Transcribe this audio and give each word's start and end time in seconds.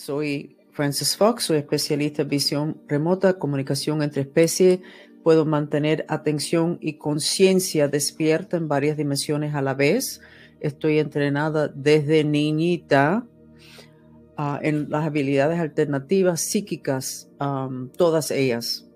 soy 0.00 0.56
Francis 0.72 1.16
Fox, 1.16 1.44
soy 1.44 1.58
especialista 1.58 2.22
en 2.22 2.28
visión 2.28 2.82
remota, 2.88 3.38
comunicación 3.38 4.02
entre 4.02 4.22
especies. 4.22 4.80
Puedo 5.22 5.44
mantener 5.44 6.06
atención 6.08 6.78
y 6.80 6.94
conciencia 6.94 7.88
despierta 7.88 8.56
en 8.56 8.68
varias 8.68 8.96
dimensiones 8.96 9.54
a 9.54 9.60
la 9.60 9.74
vez. 9.74 10.22
Estoy 10.60 10.98
entrenada 10.98 11.68
desde 11.68 12.24
niñita 12.24 13.26
uh, 14.38 14.56
en 14.62 14.88
las 14.88 15.04
habilidades 15.04 15.60
alternativas 15.60 16.40
psíquicas, 16.40 17.28
um, 17.38 17.90
todas 17.90 18.30
ellas. 18.30 18.88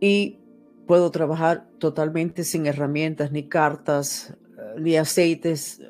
Y 0.00 0.38
puedo 0.86 1.10
trabajar 1.10 1.66
totalmente 1.78 2.44
sin 2.44 2.66
herramientas, 2.66 3.32
ni 3.32 3.48
cartas, 3.48 4.36
uh, 4.58 4.78
ni 4.78 4.96
aceites, 4.96 5.80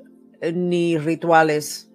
uh, 0.41 0.53
ni 0.53 0.98
rituales 0.98 1.90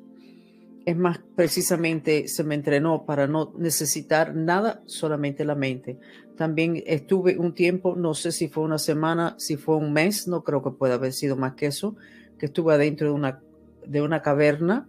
es 0.85 0.95
más, 0.95 1.19
precisamente 1.35 2.27
se 2.27 2.43
me 2.43 2.53
entrenó 2.53 3.05
para 3.05 3.25
no 3.25 3.51
necesitar 3.57 4.35
nada, 4.35 4.83
solamente 4.85 5.43
la 5.43 5.55
mente. 5.55 5.97
También 6.37 6.83
estuve 6.85 7.39
un 7.39 7.55
tiempo, 7.55 7.95
no 7.95 8.13
sé 8.13 8.31
si 8.31 8.49
fue 8.49 8.63
una 8.63 8.77
semana, 8.77 9.33
si 9.39 9.57
fue 9.57 9.77
un 9.77 9.93
mes, 9.93 10.27
no 10.27 10.43
creo 10.43 10.61
que 10.61 10.69
pueda 10.69 10.95
haber 10.95 11.13
sido 11.13 11.35
más 11.35 11.55
que 11.55 11.65
eso, 11.65 11.95
que 12.37 12.45
estuve 12.45 12.75
adentro 12.75 13.07
de 13.07 13.13
una, 13.13 13.41
de 13.87 14.01
una 14.03 14.21
caverna, 14.21 14.87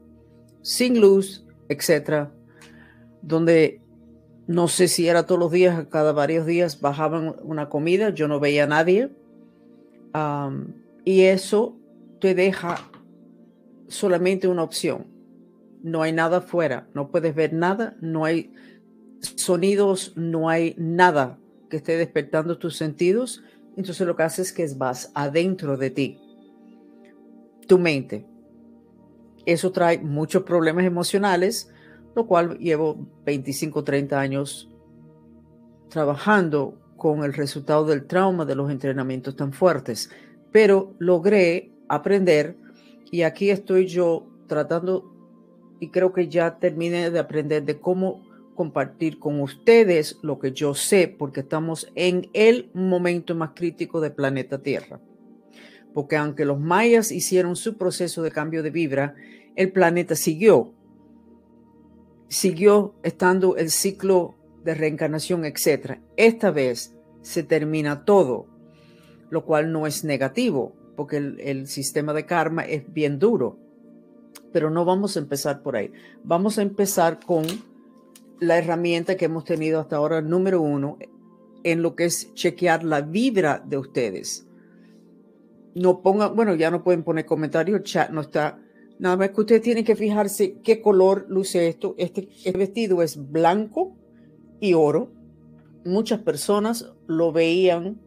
sin 0.61 1.01
luz, 1.01 1.47
etcétera, 1.69 2.31
donde 3.23 3.81
no 4.47 4.69
sé 4.69 4.89
si 4.89 5.09
era 5.09 5.25
todos 5.25 5.39
los 5.39 5.51
días, 5.51 5.87
cada 5.89 6.13
varios 6.13 6.45
días 6.45 6.83
bajaban 6.83 7.37
una 7.43 7.71
comida, 7.71 8.11
yo 8.11 8.29
no 8.29 8.39
veía 8.39 8.65
a 8.65 8.67
nadie. 8.67 9.11
y 11.05 11.23
eso 11.23 11.75
te 12.21 12.35
deja 12.35 12.77
solamente 13.89 14.47
una 14.47 14.63
opción 14.63 15.16
no 15.87 16.03
hay 16.03 16.13
nada 16.13 16.39
afuera, 16.39 16.89
no 16.95 17.13
puedes 17.13 17.33
ver 17.37 17.53
nada, 17.53 17.97
no 18.01 18.25
hay 18.25 18.53
sonidos, 19.21 20.15
no 20.17 20.49
hay 20.49 20.75
nada 20.77 21.39
que 21.71 21.77
esté 21.77 21.97
despertando 21.97 22.59
tus 22.59 22.77
sentidos. 22.77 23.45
Entonces 23.77 24.05
lo 24.05 24.17
que 24.17 24.25
haces 24.25 24.49
es 24.49 24.53
que 24.53 24.67
vas 24.77 25.13
adentro 25.15 25.77
de 25.77 25.91
ti, 25.91 26.19
tu 27.69 27.79
mente. 27.79 28.27
Eso 29.47 29.71
trae 29.71 29.99
muchos 29.99 30.43
problemas 30.43 30.85
emocionales, 30.85 31.71
lo 32.17 32.27
cual 32.27 32.59
llevo 32.59 33.07
25, 33.25 33.85
30 33.85 34.19
años 34.19 34.69
trabajando 35.89 36.81
con 36.97 37.23
el 37.23 37.33
resultado 37.33 37.87
del 37.87 38.09
trauma 38.09 38.45
de 38.45 38.57
los 38.57 38.73
entrenamientos 38.73 39.37
tan 39.37 39.53
fuertes. 39.53 40.11
Pero 40.51 40.97
logré 40.99 41.71
aprender 41.89 42.57
y 43.13 43.23
aquí 43.23 43.51
estoy 43.51 43.87
yo 43.87 44.27
tratando 44.49 45.16
y 45.81 45.91
creo 45.91 46.13
que 46.13 46.29
ya 46.29 46.59
terminé 46.59 47.11
de 47.11 47.19
aprender 47.19 47.65
de 47.65 47.79
cómo 47.79 48.23
compartir 48.55 49.19
con 49.19 49.41
ustedes 49.41 50.19
lo 50.23 50.39
que 50.39 50.53
yo 50.53 50.75
sé, 50.75 51.07
porque 51.09 51.41
estamos 51.41 51.93
en 51.95 52.31
el 52.33 52.71
momento 52.75 53.35
más 53.35 53.51
crítico 53.55 54.01
del 54.01 54.13
planeta 54.13 54.63
Tierra. 54.63 55.01
Porque 55.95 56.17
aunque 56.17 56.45
los 56.45 56.59
mayas 56.59 57.13
hicieron 57.13 57.55
su 57.57 57.77
proceso 57.77 58.23
de 58.23 58.31
cambio 58.31 58.63
de 58.63 58.71
vibra, 58.71 59.15
el 59.55 59.73
planeta 59.73 60.17
siguió. 60.17 60.73
Siguió 62.29 62.95
estando 63.03 63.57
el 63.57 63.71
ciclo 63.71 64.35
de 64.65 64.75
reencarnación, 64.75 65.45
etc. 65.45 65.99
Esta 66.17 66.51
vez 66.51 66.95
se 67.23 67.43
termina 67.43 68.05
todo, 68.05 68.47
lo 69.31 69.45
cual 69.45 69.71
no 69.73 69.87
es 69.87 70.03
negativo, 70.03 70.75
porque 70.97 71.19
el, 71.19 71.41
el 71.41 71.67
sistema 71.67 72.13
de 72.13 72.27
karma 72.27 72.63
es 72.63 72.93
bien 72.93 73.19
duro 73.19 73.66
pero 74.53 74.71
no 74.71 74.85
vamos 74.85 75.17
a 75.17 75.21
empezar 75.21 75.63
por 75.63 75.77
ahí. 75.77 75.93
Vamos 76.25 76.59
a 76.59 76.63
empezar 76.63 77.21
con 77.25 77.45
la 78.41 78.59
herramienta 78.59 79.17
que 79.17 79.27
hemos 79.27 79.45
tenido 79.45 79.81
hasta 79.81 79.97
ahora, 79.97 80.21
número 80.21 80.61
uno, 80.61 80.99
en 81.63 81.83
lo 81.83 81.95
que 81.95 82.07
es 82.07 82.33
chequear 82.35 82.85
la 82.85 83.01
vibra 83.01 83.63
de 83.65 83.79
ustedes. 83.79 84.47
No 85.75 86.01
pongan, 86.01 86.35
bueno, 86.35 86.55
ya 86.55 86.71
no 86.71 86.83
pueden 86.83 87.03
poner 87.03 87.27
comentarios, 87.27 87.83
chat 87.83 88.11
no 88.11 88.23
está. 88.23 88.59
Nada 88.99 89.17
más 89.17 89.31
que 89.31 89.41
ustedes 89.41 89.63
tienen 89.63 89.85
que 89.85 89.97
fijarse 89.97 90.59
qué 90.63 90.81
color 90.81 91.27
luce 91.29 91.69
esto. 91.69 91.95
Este, 91.99 92.29
este 92.45 92.57
vestido 92.57 93.03
es 93.03 93.31
blanco 93.31 93.95
y 94.59 94.73
oro. 94.75 95.13
Muchas 95.85 96.21
personas 96.21 96.93
lo 97.07 97.31
veían 97.31 98.01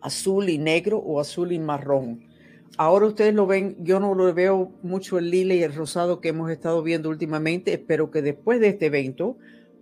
azul 0.00 0.48
y 0.48 0.58
negro 0.58 0.98
o 0.98 1.20
azul 1.20 1.50
y 1.52 1.58
marrón 1.58 2.27
ahora 2.76 3.06
ustedes 3.06 3.34
lo 3.34 3.46
ven, 3.46 3.76
yo 3.80 4.00
no 4.00 4.14
lo 4.14 4.32
veo 4.34 4.72
mucho 4.82 5.18
el 5.18 5.30
lila 5.30 5.54
y 5.54 5.62
el 5.62 5.74
rosado 5.74 6.20
que 6.20 6.28
hemos 6.28 6.50
estado 6.50 6.82
viendo 6.82 7.08
últimamente. 7.08 7.72
Espero 7.72 8.10
que 8.10 8.22
después 8.22 8.60
de 8.60 8.68
este 8.68 8.86
evento 8.86 9.36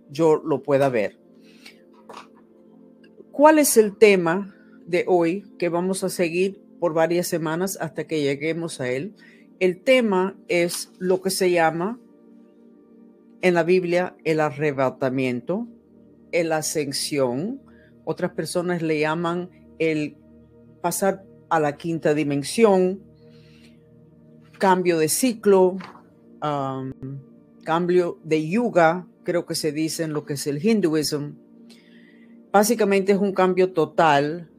yo 0.09 0.41
lo 0.43 0.63
pueda 0.63 0.89
ver. 0.89 1.17
¿Cuál 3.31 3.59
es 3.59 3.77
el 3.77 3.97
tema 3.97 4.55
de 4.85 5.05
hoy 5.07 5.45
que 5.59 5.69
vamos 5.69 6.03
a 6.03 6.09
seguir 6.09 6.59
por 6.79 6.93
varias 6.93 7.27
semanas 7.27 7.77
hasta 7.79 8.07
que 8.07 8.21
lleguemos 8.21 8.81
a 8.81 8.89
él? 8.89 9.13
El 9.59 9.81
tema 9.83 10.35
es 10.47 10.91
lo 10.97 11.21
que 11.21 11.29
se 11.29 11.51
llama 11.51 11.99
en 13.41 13.53
la 13.53 13.63
Biblia 13.63 14.15
el 14.23 14.39
arrebatamiento, 14.39 15.67
el 16.31 16.51
ascensión. 16.51 17.61
Otras 18.05 18.31
personas 18.31 18.81
le 18.81 18.99
llaman 18.99 19.51
el 19.77 20.17
pasar 20.81 21.26
a 21.49 21.59
la 21.59 21.77
quinta 21.77 22.13
dimensión, 22.13 23.01
cambio 24.57 24.97
de 24.97 25.09
ciclo, 25.09 25.77
cambio 27.63 28.19
de 28.23 28.47
yuga, 28.47 29.07
creo 29.23 29.45
que 29.45 29.55
se 29.55 29.71
dice 29.71 30.03
en 30.03 30.13
lo 30.13 30.25
que 30.25 30.33
es 30.33 30.47
el 30.47 30.63
hinduismo. 30.63 31.33
Básicamente 32.51 33.11
es 33.11 33.17
un 33.17 33.33
cambio 33.33 33.73
total 33.73 34.49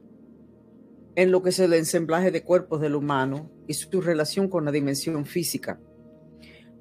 en 1.15 1.33
lo 1.33 1.43
que 1.43 1.51
es 1.51 1.59
el 1.59 1.73
ensamblaje 1.73 2.31
de 2.31 2.45
cuerpos 2.45 2.81
del 2.81 2.95
humano 2.95 3.51
y 3.67 3.75
su 3.75 4.01
relación 4.01 4.49
con 4.49 4.65
la 4.65 4.71
dimensión 4.71 5.27
física. 5.27 5.81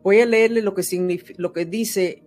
Voy 0.03 0.19
a 0.19 0.25
leerle 0.25 0.61
lo 0.61 0.73
que, 0.75 0.83
lo 1.37 1.53
que 1.53 1.65
dice 1.65 2.23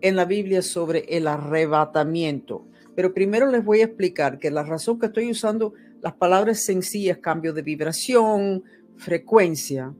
en 0.00 0.16
la 0.16 0.24
Biblia 0.24 0.62
sobre 0.62 1.00
el 1.08 1.26
arrebatamiento, 1.26 2.68
pero 2.94 3.12
primero 3.12 3.50
les 3.50 3.64
voy 3.64 3.80
a 3.80 3.86
explicar 3.86 4.38
que 4.38 4.50
la 4.50 4.62
razón 4.62 4.98
que 4.98 5.06
estoy 5.06 5.30
usando 5.30 5.74
las 6.02 6.14
palabras 6.14 6.58
sencillas, 6.58 7.18
cambio 7.18 7.52
de 7.52 7.62
vibración, 7.62 8.64
frecuencia, 8.96 9.94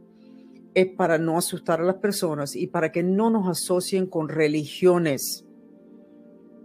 es 0.74 0.88
para 0.88 1.16
no 1.16 1.38
asustar 1.38 1.80
a 1.80 1.84
las 1.84 1.96
personas 1.96 2.56
y 2.56 2.66
para 2.66 2.90
que 2.90 3.04
no 3.04 3.30
nos 3.30 3.48
asocien 3.48 4.06
con 4.06 4.28
religiones. 4.28 5.46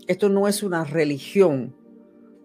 Esto 0.08 0.30
no 0.30 0.48
es 0.48 0.64
una 0.64 0.84
religión. 0.86 1.76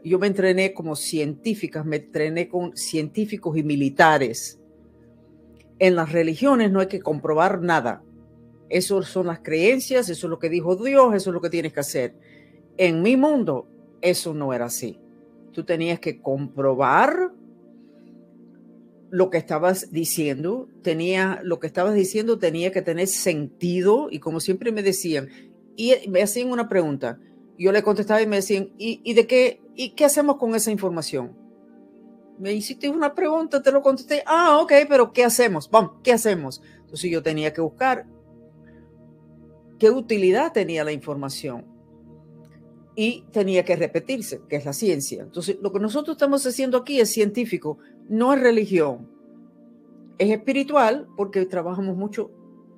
Yo 0.04 0.18
me 0.18 0.26
entrené 0.26 0.74
como 0.74 0.94
científica, 0.94 1.82
me 1.82 1.96
entrené 1.96 2.48
con 2.48 2.76
científicos 2.76 3.56
y 3.56 3.62
militares. 3.62 4.60
En 5.78 5.96
las 5.96 6.12
religiones 6.12 6.70
no 6.70 6.80
hay 6.80 6.88
que 6.88 7.00
comprobar 7.00 7.62
nada. 7.62 8.02
Eso 8.68 9.02
son 9.02 9.28
las 9.28 9.40
creencias, 9.40 10.10
eso 10.10 10.26
es 10.26 10.30
lo 10.30 10.38
que 10.38 10.50
dijo 10.50 10.76
Dios, 10.76 11.14
eso 11.14 11.30
es 11.30 11.34
lo 11.34 11.40
que 11.40 11.50
tienes 11.50 11.72
que 11.72 11.80
hacer. 11.80 12.16
En 12.76 13.00
mi 13.00 13.16
mundo, 13.16 13.66
eso 14.02 14.34
no 14.34 14.52
era 14.52 14.66
así 14.66 15.01
tú 15.52 15.64
tenías 15.64 16.00
que 16.00 16.20
comprobar 16.20 17.32
lo 19.10 19.28
que 19.28 19.36
estabas 19.36 19.92
diciendo, 19.92 20.68
tenía, 20.82 21.40
lo 21.44 21.60
que 21.60 21.66
estabas 21.66 21.94
diciendo 21.94 22.38
tenía 22.38 22.72
que 22.72 22.80
tener 22.80 23.08
sentido 23.08 24.08
y 24.10 24.20
como 24.20 24.40
siempre 24.40 24.72
me 24.72 24.82
decían, 24.82 25.28
y 25.76 25.94
me 26.08 26.22
hacían 26.22 26.50
una 26.50 26.68
pregunta, 26.68 27.18
yo 27.58 27.72
le 27.72 27.82
contestaba 27.82 28.22
y 28.22 28.26
me 28.26 28.36
decían, 28.36 28.70
¿y, 28.78 29.12
de 29.12 29.26
qué, 29.26 29.60
y 29.76 29.90
qué 29.90 30.06
hacemos 30.06 30.36
con 30.36 30.54
esa 30.54 30.70
información? 30.70 31.36
Me 32.38 32.54
hiciste 32.54 32.88
una 32.88 33.14
pregunta, 33.14 33.62
te 33.62 33.70
lo 33.70 33.82
contesté, 33.82 34.22
ah, 34.26 34.58
ok, 34.62 34.72
pero 34.88 35.12
¿qué 35.12 35.24
hacemos? 35.24 35.70
Vamos, 35.70 36.00
¿qué 36.02 36.12
hacemos? 36.12 36.62
Entonces 36.80 37.10
yo 37.10 37.22
tenía 37.22 37.52
que 37.52 37.60
buscar 37.60 38.06
qué 39.78 39.90
utilidad 39.90 40.52
tenía 40.52 40.84
la 40.84 40.92
información 40.92 41.71
y 42.94 43.24
tenía 43.32 43.64
que 43.64 43.76
repetirse, 43.76 44.42
que 44.48 44.56
es 44.56 44.64
la 44.64 44.72
ciencia. 44.72 45.22
Entonces, 45.22 45.58
lo 45.62 45.72
que 45.72 45.80
nosotros 45.80 46.14
estamos 46.14 46.46
haciendo 46.46 46.78
aquí 46.78 47.00
es 47.00 47.10
científico, 47.10 47.78
no 48.08 48.32
es 48.32 48.40
religión. 48.40 49.08
Es 50.18 50.30
espiritual 50.30 51.08
porque 51.16 51.46
trabajamos 51.46 51.96
mucho 51.96 52.30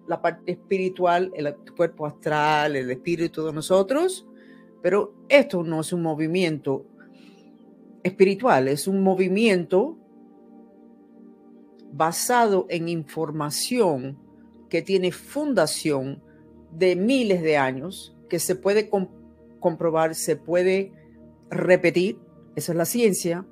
la 0.06 0.20
parte 0.20 0.52
espiritual, 0.52 1.32
el 1.34 1.54
cuerpo 1.76 2.06
astral, 2.06 2.76
el 2.76 2.90
espíritu 2.90 3.44
de 3.46 3.52
nosotros, 3.52 4.26
pero 4.82 5.14
esto 5.28 5.62
no 5.62 5.80
es 5.80 5.92
un 5.92 6.02
movimiento 6.02 6.84
espiritual, 8.02 8.68
es 8.68 8.86
un 8.86 9.02
movimiento 9.02 9.96
basado 11.92 12.66
en 12.68 12.88
información 12.88 14.18
que 14.68 14.82
tiene 14.82 15.10
fundación 15.10 16.22
de 16.70 16.96
miles 16.96 17.42
de 17.42 17.56
años, 17.56 18.14
que 18.28 18.38
se 18.38 18.56
puede 18.56 18.90
comprobar, 19.64 20.14
se 20.14 20.36
puede 20.36 20.92
repetir, 21.48 22.18
esa 22.54 22.72
es 22.72 22.76
la 22.76 22.84
ciencia, 22.84 23.46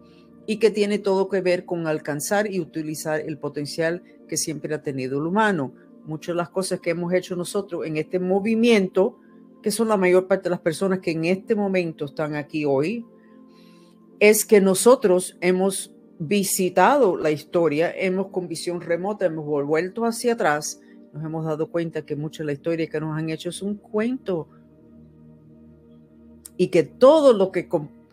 y 0.47 0.59
que 0.59 0.70
tiene 0.70 0.99
todo 0.99 1.31
que 1.31 1.41
ver 1.41 1.64
con 1.64 1.87
alcanzar 1.87 2.53
y 2.53 2.61
utilizar 2.61 3.20
el 3.20 3.38
potencial 3.38 4.03
que 4.29 4.37
siempre 4.37 4.75
ha 4.75 4.82
tenido 4.82 5.19
el 5.19 5.26
humano. 5.26 5.73
muchas 6.05 6.35
de 6.35 6.37
las 6.37 6.50
cosas 6.50 6.81
que 6.81 6.91
hemos 6.91 7.14
hecho 7.14 7.35
nosotros 7.35 7.87
en 7.87 7.97
este 7.97 8.19
movimiento, 8.19 9.20
que 9.62 9.70
son 9.70 9.88
la 9.88 9.97
mayor 9.97 10.26
parte 10.26 10.44
de 10.44 10.50
las 10.50 10.61
personas 10.61 10.99
que 10.99 11.12
en 11.12 11.25
este 11.25 11.55
momento 11.55 12.05
están 12.05 12.35
aquí 12.35 12.67
hoy, 12.67 13.06
es 14.20 14.44
que 14.44 14.61
nosotros 14.61 15.38
hemos 15.41 15.94
visitado 16.19 17.17
la 17.17 17.31
historia, 17.31 17.91
hemos 17.91 18.26
con 18.26 18.49
visión 18.49 18.82
remota, 18.82 19.25
hemos 19.25 19.47
vuelto 19.65 20.05
hacia 20.05 20.35
atrás, 20.35 20.79
nos 21.15 21.25
hemos 21.25 21.47
dado 21.47 21.70
cuenta 21.70 22.05
que 22.05 22.17
mucha 22.17 22.43
de 22.43 22.49
la 22.49 22.53
historia 22.53 22.87
que 22.87 23.00
nos 23.00 23.17
han 23.17 23.31
hecho 23.31 23.49
es 23.49 23.62
un 23.62 23.76
cuento 23.76 24.49
y 26.57 26.69
que 26.69 26.83
todo 26.83 27.33
lo 27.33 27.53
que, 27.53 27.69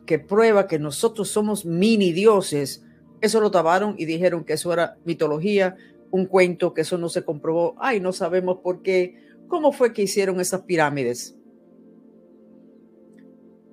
que 0.06 0.20
prueba 0.20 0.68
que 0.68 0.80
nosotros 0.80 1.30
somos 1.30 1.66
mini 1.66 2.14
dioses, 2.14 2.86
eso 3.22 3.42
lo 3.42 3.52
taparon 3.52 3.96
y 3.98 4.06
dijeron 4.06 4.44
que 4.44 4.54
eso 4.54 4.72
era 4.72 4.98
mitología, 5.06 5.76
un 6.12 6.26
cuento, 6.26 6.74
que 6.74 6.82
eso 6.82 6.98
no 6.98 7.10
se 7.10 7.24
comprobó. 7.24 7.76
Ay, 7.80 8.00
no 8.00 8.14
sabemos 8.14 8.60
por 8.60 8.82
qué. 8.82 9.16
¿Cómo 9.48 9.72
fue 9.72 9.94
que 9.94 10.04
hicieron 10.04 10.40
esas 10.40 10.62
pirámides? 10.62 11.38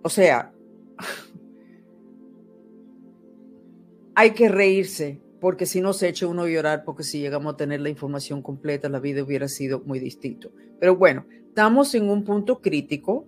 O 0.03 0.09
sea, 0.09 0.53
hay 4.15 4.31
que 4.33 4.49
reírse, 4.49 5.21
porque 5.41 5.67
si 5.67 5.81
no 5.81 5.93
se 5.93 6.09
echa 6.09 6.27
uno 6.27 6.43
a 6.43 6.49
llorar, 6.49 6.85
porque 6.85 7.03
si 7.03 7.21
llegamos 7.21 7.55
a 7.55 7.57
tener 7.57 7.81
la 7.81 7.89
información 7.89 8.43
completa, 8.43 8.89
la 8.89 9.01
vida 9.01 9.23
hubiera 9.23 9.49
sido 9.49 9.81
muy 9.81 9.99
distinto. 9.99 10.51
Pero 10.79 10.97
bueno, 10.97 11.27
estamos 11.49 11.95
en 11.95 12.09
un 12.09 12.25
punto 12.25 12.61
crítico. 12.61 13.27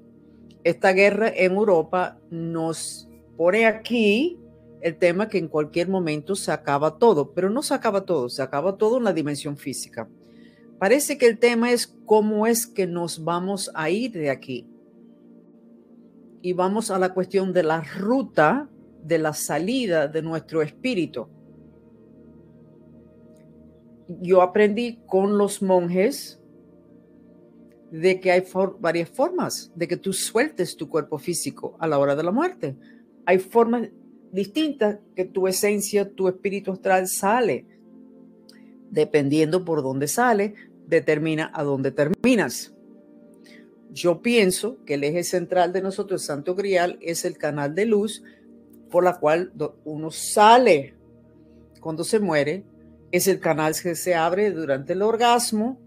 Esta 0.65 0.93
guerra 0.93 1.29
en 1.29 1.53
Europa 1.53 2.19
nos 2.31 3.09
pone 3.37 3.67
aquí 3.67 4.39
el 4.81 4.97
tema 4.97 5.29
que 5.29 5.39
en 5.39 5.49
cualquier 5.49 5.89
momento 5.89 6.35
se 6.35 6.53
acaba 6.53 6.99
todo, 6.99 7.33
pero 7.33 7.51
no 7.51 7.63
se 7.63 7.75
acaba 7.75 8.05
todo, 8.05 8.29
se 8.29 8.43
acaba 8.43 8.77
todo 8.77 8.99
en 8.99 9.05
la 9.05 9.13
dimensión 9.13 9.57
física. 9.57 10.09
Parece 10.79 11.19
que 11.19 11.27
el 11.27 11.39
tema 11.39 11.73
es 11.73 11.87
cómo 12.07 12.47
es 12.47 12.67
que 12.67 12.87
nos 12.87 13.25
vamos 13.25 13.71
a 13.75 13.91
ir 13.91 14.13
de 14.13 14.31
aquí. 14.31 14.67
Y 16.41 16.53
vamos 16.53 16.91
a 16.91 16.99
la 16.99 17.13
cuestión 17.15 17.53
de 17.53 17.65
la 17.65 17.81
ruta 17.81 18.69
de 19.03 19.19
la 19.19 19.33
salida 19.33 20.07
de 20.07 20.23
nuestro 20.23 20.63
espíritu. 20.63 21.29
Yo 24.21 24.41
aprendí 24.41 25.01
con 25.07 25.37
los 25.37 25.63
monjes 25.63 26.41
de 27.91 28.21
que 28.21 28.31
hay 28.31 28.45
varias 28.81 29.09
formas 29.09 29.73
de 29.75 29.89
que 29.89 29.97
tú 29.97 30.13
sueltes 30.13 30.77
tu 30.77 30.89
cuerpo 30.89 31.19
físico 31.19 31.77
a 31.79 31.87
la 31.87 31.99
hora 31.99 32.15
de 32.15 32.23
la 32.23 32.31
muerte. 32.31 32.77
Hay 33.25 33.39
formas 33.39 33.89
distintas 34.33 34.99
que 35.15 35.25
tu 35.25 35.49
esencia, 35.49 36.11
tu 36.11 36.29
espíritu 36.29 36.73
astral 36.73 37.09
sale. 37.09 37.67
Dependiendo 38.91 39.65
por 39.65 39.83
dónde 39.83 40.09
sale, 40.09 40.55
determina 40.87 41.51
a 41.55 41.63
dónde 41.63 41.91
terminas. 41.91 42.75
Yo 43.91 44.21
pienso 44.21 44.85
que 44.85 44.95
el 44.95 45.05
eje 45.05 45.25
central 45.25 45.73
de 45.73 45.83
nosotros, 45.83 46.23
Santo 46.25 46.55
Grial, 46.55 46.99
es 47.01 47.25
el 47.25 47.39
canal 47.39 47.75
de 47.75 47.87
luz 47.87 48.23
por 48.91 49.05
la 49.05 49.19
cual 49.19 49.53
uno 49.85 50.11
sale 50.11 50.95
cuando 51.81 52.05
se 52.05 52.21
muere, 52.21 52.65
es 53.13 53.29
el 53.29 53.41
canal 53.41 53.75
que 53.81 53.95
se 53.95 54.15
abre 54.15 54.51
durante 54.51 54.93
el 54.93 55.03
orgasmo, 55.03 55.81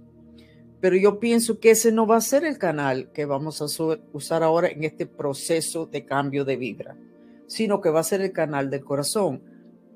pero 0.82 0.98
yo 0.98 1.20
pienso 1.20 1.60
que 1.60 1.72
ese 1.72 1.92
no 1.92 2.06
va 2.06 2.18
a 2.18 2.22
ser 2.22 2.44
el 2.44 2.58
canal 2.58 3.12
que 3.14 3.26
vamos 3.26 3.62
a 3.62 3.66
usar 4.14 4.44
ahora 4.44 4.68
en 4.68 4.84
este 4.84 5.06
proceso 5.06 5.86
de 5.86 6.06
cambio 6.06 6.44
de 6.44 6.58
vibra, 6.58 6.98
sino 7.48 7.80
que 7.80 7.90
va 7.90 8.02
a 8.02 8.04
ser 8.04 8.22
el 8.22 8.34
canal 8.34 8.70
del 8.70 8.84
corazón. 8.84 9.42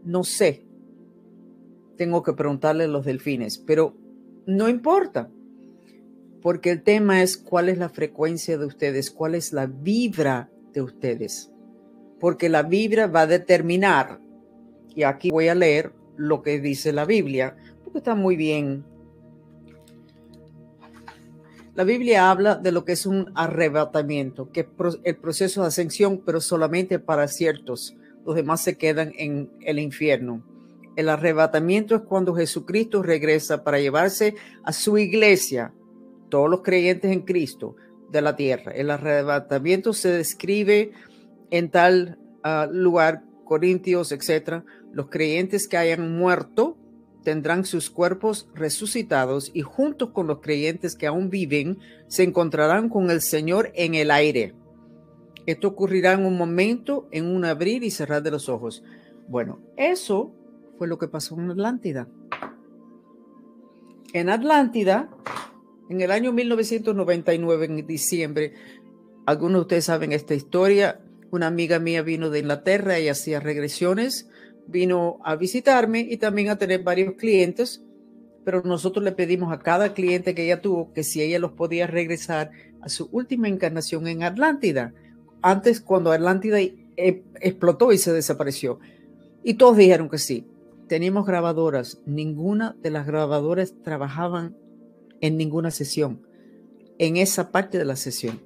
No 0.04 0.24
sé, 0.24 0.64
tengo 1.98 2.24
que 2.24 2.34
preguntarle 2.34 2.86
a 2.86 2.88
los 2.88 3.06
delfines, 3.06 3.58
pero 3.58 3.98
no 4.46 4.70
importa, 4.70 5.30
porque 6.42 6.70
el 6.70 6.84
tema 6.84 7.24
es 7.24 7.36
cuál 7.36 7.68
es 7.70 7.78
la 7.78 7.90
frecuencia 7.90 8.58
de 8.58 8.66
ustedes, 8.66 9.12
cuál 9.12 9.36
es 9.36 9.52
la 9.52 9.66
vibra 9.66 10.50
de 10.72 10.82
ustedes 10.82 11.52
porque 12.20 12.50
la 12.50 12.64
Biblia 12.64 13.08
va 13.08 13.22
a 13.22 13.28
determinar, 13.28 14.20
y 14.96 15.04
aquí 15.04 15.30
voy 15.30 15.48
a 15.48 15.56
leer 15.56 15.92
lo 16.18 16.42
que 16.42 16.60
dice 16.60 16.94
la 16.94 17.06
Biblia, 17.06 17.56
porque 17.84 18.00
está 18.00 18.16
muy 18.16 18.36
bien. 18.36 18.84
La 21.76 21.84
Biblia 21.84 22.32
habla 22.32 22.56
de 22.56 22.72
lo 22.72 22.86
que 22.86 22.94
es 22.94 23.06
un 23.06 23.34
arrebatamiento, 23.36 24.50
que 24.50 24.66
el 25.04 25.18
proceso 25.18 25.62
de 25.62 25.68
ascensión, 25.68 26.22
pero 26.26 26.40
solamente 26.40 27.00
para 27.00 27.28
ciertos. 27.28 27.98
Los 28.26 28.36
demás 28.36 28.62
se 28.62 28.78
quedan 28.78 29.12
en 29.18 29.52
el 29.60 29.80
infierno. 29.80 30.42
El 30.96 31.10
arrebatamiento 31.10 31.94
es 31.94 32.02
cuando 32.04 32.34
Jesucristo 32.34 33.04
regresa 33.04 33.66
para 33.66 33.82
llevarse 33.82 34.36
a 34.64 34.72
su 34.72 34.98
iglesia, 34.98 35.74
todos 36.30 36.50
los 36.50 36.62
creyentes 36.62 37.12
en 37.12 37.24
Cristo, 37.24 37.76
de 38.10 38.22
la 38.22 38.38
tierra. 38.38 38.72
El 38.72 38.90
arrebatamiento 38.90 39.92
se 39.92 40.10
describe 40.10 40.94
en 41.52 41.70
tal 41.72 42.18
ah, 42.42 42.70
lugar, 42.72 43.24
Corintios, 43.44 44.14
etcétera, 44.14 44.64
los 44.94 45.10
creyentes 45.10 45.68
que 45.68 45.76
hayan 45.76 46.18
muerto 46.18 46.78
tendrán 47.26 47.66
sus 47.66 47.90
cuerpos 47.90 48.48
resucitados 48.54 49.52
y 49.54 49.62
juntos 49.62 50.12
con 50.12 50.28
los 50.28 50.40
creyentes 50.40 50.96
que 50.96 51.08
aún 51.08 51.30
viven 51.30 51.80
se 52.08 52.24
encontrarán 52.24 52.88
con 52.88 53.12
el 53.12 53.20
Señor 53.22 53.72
en 53.76 53.96
el 53.96 54.12
aire. 54.12 54.54
Esto 55.46 55.68
ocurrirá 55.68 56.14
en 56.14 56.26
un 56.26 56.38
momento, 56.38 57.10
en 57.12 57.26
un 57.26 57.44
abrir 57.44 57.84
y 57.84 57.92
cerrar 57.92 58.24
de 58.24 58.32
los 58.32 58.48
ojos. 58.48 58.84
Bueno, 59.28 59.60
eso 59.76 60.32
fue 60.78 60.88
lo 60.88 60.98
que 60.98 61.08
pasó 61.08 61.36
en 61.36 61.52
Atlántida. 61.52 62.08
En 64.14 64.30
Atlántida, 64.30 65.10
en 65.90 66.02
el 66.02 66.12
año 66.12 66.32
1999, 66.32 67.66
en 67.66 67.88
diciembre, 67.88 68.54
algunos 69.26 69.54
de 69.54 69.62
ustedes 69.62 69.86
saben 69.86 70.14
esta 70.14 70.36
historia, 70.36 71.02
una 71.32 71.48
amiga 71.48 71.80
mía 71.80 72.02
vino 72.02 72.30
de 72.30 72.40
Inglaterra 72.40 73.00
y 73.00 73.10
hacía 73.10 73.40
regresiones, 73.40 74.30
vino 74.68 75.20
a 75.24 75.36
visitarme 75.36 76.00
y 76.02 76.18
también 76.18 76.50
a 76.50 76.58
tener 76.58 76.84
varios 76.84 77.16
clientes, 77.16 77.84
pero 78.44 78.62
nosotros 78.64 79.04
le 79.04 79.12
pedimos 79.12 79.52
a 79.52 79.60
cada 79.60 79.94
cliente 79.94 80.36
que 80.36 80.46
ella 80.46 80.62
tuvo 80.62 80.94
que 80.94 81.04
si 81.04 81.22
ella 81.22 81.40
los 81.40 81.52
podía 81.52 81.88
regresar 81.88 82.52
a 82.82 82.90
su 82.90 83.10
última 83.12 83.48
encarnación 83.48 84.08
en 84.08 84.24
Atlántida, 84.24 84.94
antes 85.42 85.82
cuando 85.82 86.12
Atlántida 86.12 86.60
e, 86.62 87.24
explotó 87.42 87.92
y 87.92 87.98
se 87.98 88.14
desapareció. 88.14 88.80
Y 89.44 89.56
todos 89.56 89.78
dijeron 89.78 90.10
que 90.10 90.18
sí. 90.18 90.46
Teníamos 90.88 91.26
grabadoras, 91.26 92.00
ninguna 92.06 92.76
de 92.82 92.92
las 92.92 93.08
grabadoras 93.08 93.74
trabajaban 93.84 94.56
en 95.20 95.36
ninguna 95.36 95.72
sesión, 95.72 96.22
en 97.00 97.18
esa 97.18 97.52
parte 97.52 97.80
de 97.80 97.86
la 97.86 97.96
sesión. 97.96 98.40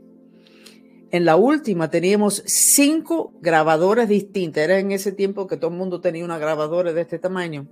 En 1.11 1.25
la 1.25 1.37
última 1.37 1.89
teníamos 1.89 2.43
cinco 2.45 3.33
grabadoras 3.41 4.07
distintas. 4.07 4.63
Era 4.63 4.77
en 4.77 4.91
ese 4.91 5.11
tiempo 5.11 5.47
que 5.47 5.57
todo 5.57 5.71
el 5.71 5.77
mundo 5.77 6.01
tenía 6.01 6.23
una 6.23 6.37
grabadora 6.37 6.93
de 6.93 7.01
este 7.01 7.17
tamaño. 7.17 7.67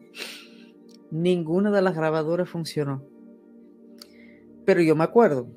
Ninguna 1.11 1.69
de 1.69 1.83
las 1.83 1.95
grabadoras 1.95 2.49
funcionó. 2.49 3.03
Pero 4.65 4.81
yo 4.81 4.95
me 4.95 5.03
acuerdo. 5.03 5.47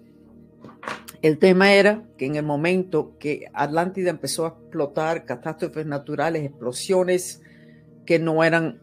El 1.23 1.39
tema 1.39 1.73
era 1.73 2.05
que 2.19 2.27
en 2.27 2.37
el 2.37 2.45
momento 2.45 3.17
que 3.19 3.47
Atlántida 3.55 4.11
empezó 4.11 4.45
a 4.45 4.49
explotar 4.51 5.25
catástrofes 5.25 5.87
naturales, 5.87 6.45
explosiones 6.45 7.43
que 8.05 8.19
no 8.19 8.45
eran 8.45 8.81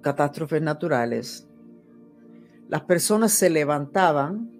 catástrofes 0.00 0.62
naturales, 0.62 1.46
las 2.68 2.82
personas 2.82 3.32
se 3.32 3.50
levantaban 3.50 4.50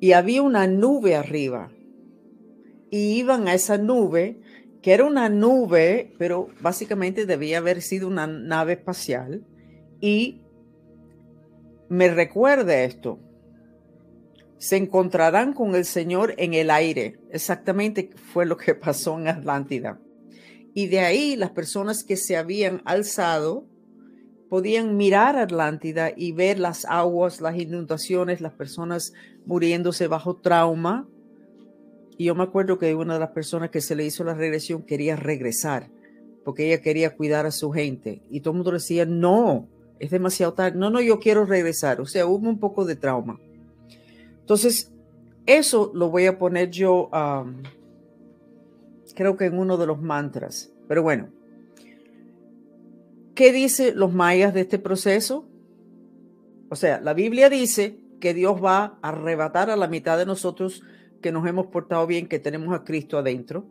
y 0.00 0.12
había 0.12 0.42
una 0.42 0.66
nube 0.66 1.14
arriba 1.14 1.70
y 2.92 3.14
iban 3.14 3.48
a 3.48 3.54
esa 3.54 3.78
nube, 3.78 4.38
que 4.82 4.92
era 4.92 5.06
una 5.06 5.30
nube, 5.30 6.12
pero 6.18 6.50
básicamente 6.60 7.24
debía 7.24 7.56
haber 7.56 7.80
sido 7.80 8.06
una 8.06 8.26
nave 8.26 8.74
espacial. 8.74 9.46
Y 9.98 10.42
me 11.88 12.08
recuerda 12.08 12.84
esto. 12.84 13.18
Se 14.58 14.76
encontrarán 14.76 15.54
con 15.54 15.74
el 15.74 15.86
Señor 15.86 16.34
en 16.36 16.52
el 16.52 16.70
aire. 16.70 17.18
Exactamente 17.30 18.10
fue 18.14 18.44
lo 18.44 18.58
que 18.58 18.74
pasó 18.74 19.18
en 19.18 19.28
Atlántida. 19.28 19.98
Y 20.74 20.88
de 20.88 21.00
ahí 21.00 21.34
las 21.34 21.52
personas 21.52 22.04
que 22.04 22.18
se 22.18 22.36
habían 22.36 22.82
alzado 22.84 23.66
podían 24.50 24.98
mirar 24.98 25.38
Atlántida 25.38 26.12
y 26.14 26.32
ver 26.32 26.58
las 26.58 26.84
aguas, 26.84 27.40
las 27.40 27.56
inundaciones, 27.56 28.42
las 28.42 28.52
personas 28.52 29.14
muriéndose 29.46 30.08
bajo 30.08 30.36
trauma, 30.36 31.08
y 32.18 32.24
yo 32.26 32.34
me 32.34 32.42
acuerdo 32.42 32.78
que 32.78 32.94
una 32.94 33.14
de 33.14 33.20
las 33.20 33.30
personas 33.30 33.70
que 33.70 33.80
se 33.80 33.96
le 33.96 34.04
hizo 34.04 34.24
la 34.24 34.34
regresión 34.34 34.82
quería 34.82 35.16
regresar, 35.16 35.88
porque 36.44 36.66
ella 36.66 36.82
quería 36.82 37.16
cuidar 37.16 37.46
a 37.46 37.50
su 37.50 37.70
gente. 37.70 38.22
Y 38.30 38.40
todo 38.40 38.52
el 38.52 38.58
mundo 38.58 38.72
decía, 38.72 39.06
no, 39.06 39.68
es 39.98 40.10
demasiado 40.10 40.52
tarde. 40.52 40.78
No, 40.78 40.90
no, 40.90 41.00
yo 41.00 41.20
quiero 41.20 41.46
regresar. 41.46 42.00
O 42.00 42.06
sea, 42.06 42.26
hubo 42.26 42.48
un 42.48 42.58
poco 42.58 42.84
de 42.84 42.96
trauma. 42.96 43.38
Entonces, 44.40 44.92
eso 45.46 45.90
lo 45.94 46.10
voy 46.10 46.26
a 46.26 46.38
poner 46.38 46.70
yo, 46.70 47.08
creo 49.14 49.36
que 49.36 49.46
en 49.46 49.58
uno 49.58 49.76
de 49.76 49.86
los 49.86 50.00
mantras. 50.00 50.72
Pero 50.88 51.02
bueno, 51.02 51.28
¿qué 53.34 53.52
dicen 53.52 53.98
los 53.98 54.12
mayas 54.12 54.54
de 54.54 54.62
este 54.62 54.78
proceso? 54.78 55.46
O 56.68 56.76
sea, 56.76 57.00
la 57.00 57.14
Biblia 57.14 57.48
dice 57.48 57.98
que 58.20 58.34
Dios 58.34 58.62
va 58.62 58.98
a 59.02 59.08
arrebatar 59.08 59.70
a 59.70 59.76
la 59.76 59.88
mitad 59.88 60.18
de 60.18 60.26
nosotros 60.26 60.82
que 61.22 61.32
nos 61.32 61.46
hemos 61.46 61.68
portado 61.68 62.06
bien, 62.06 62.28
que 62.28 62.38
tenemos 62.38 62.74
a 62.74 62.84
Cristo 62.84 63.16
adentro. 63.16 63.64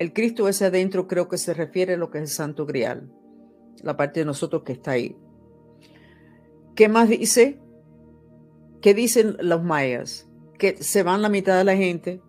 El 0.00 0.12
Cristo 0.12 0.48
ese 0.48 0.64
adentro 0.64 1.06
creo 1.06 1.28
que 1.28 1.38
se 1.38 1.54
refiere 1.54 1.94
a 1.94 1.96
lo 1.96 2.10
que 2.10 2.18
es 2.18 2.24
el 2.24 2.28
Santo 2.28 2.66
Grial, 2.66 3.08
la 3.82 3.96
parte 3.96 4.20
de 4.20 4.26
nosotros 4.26 4.64
que 4.64 4.72
está 4.72 4.92
ahí. 4.92 5.16
¿Qué 6.74 6.88
más 6.88 7.08
dice? 7.08 7.60
¿Qué 8.82 8.92
dicen 8.92 9.36
los 9.40 9.62
mayas? 9.62 10.28
Que 10.58 10.82
se 10.82 11.02
van 11.02 11.22
la 11.22 11.28
mitad 11.28 11.56
de 11.56 11.64
la 11.64 11.76
gente 11.76 12.20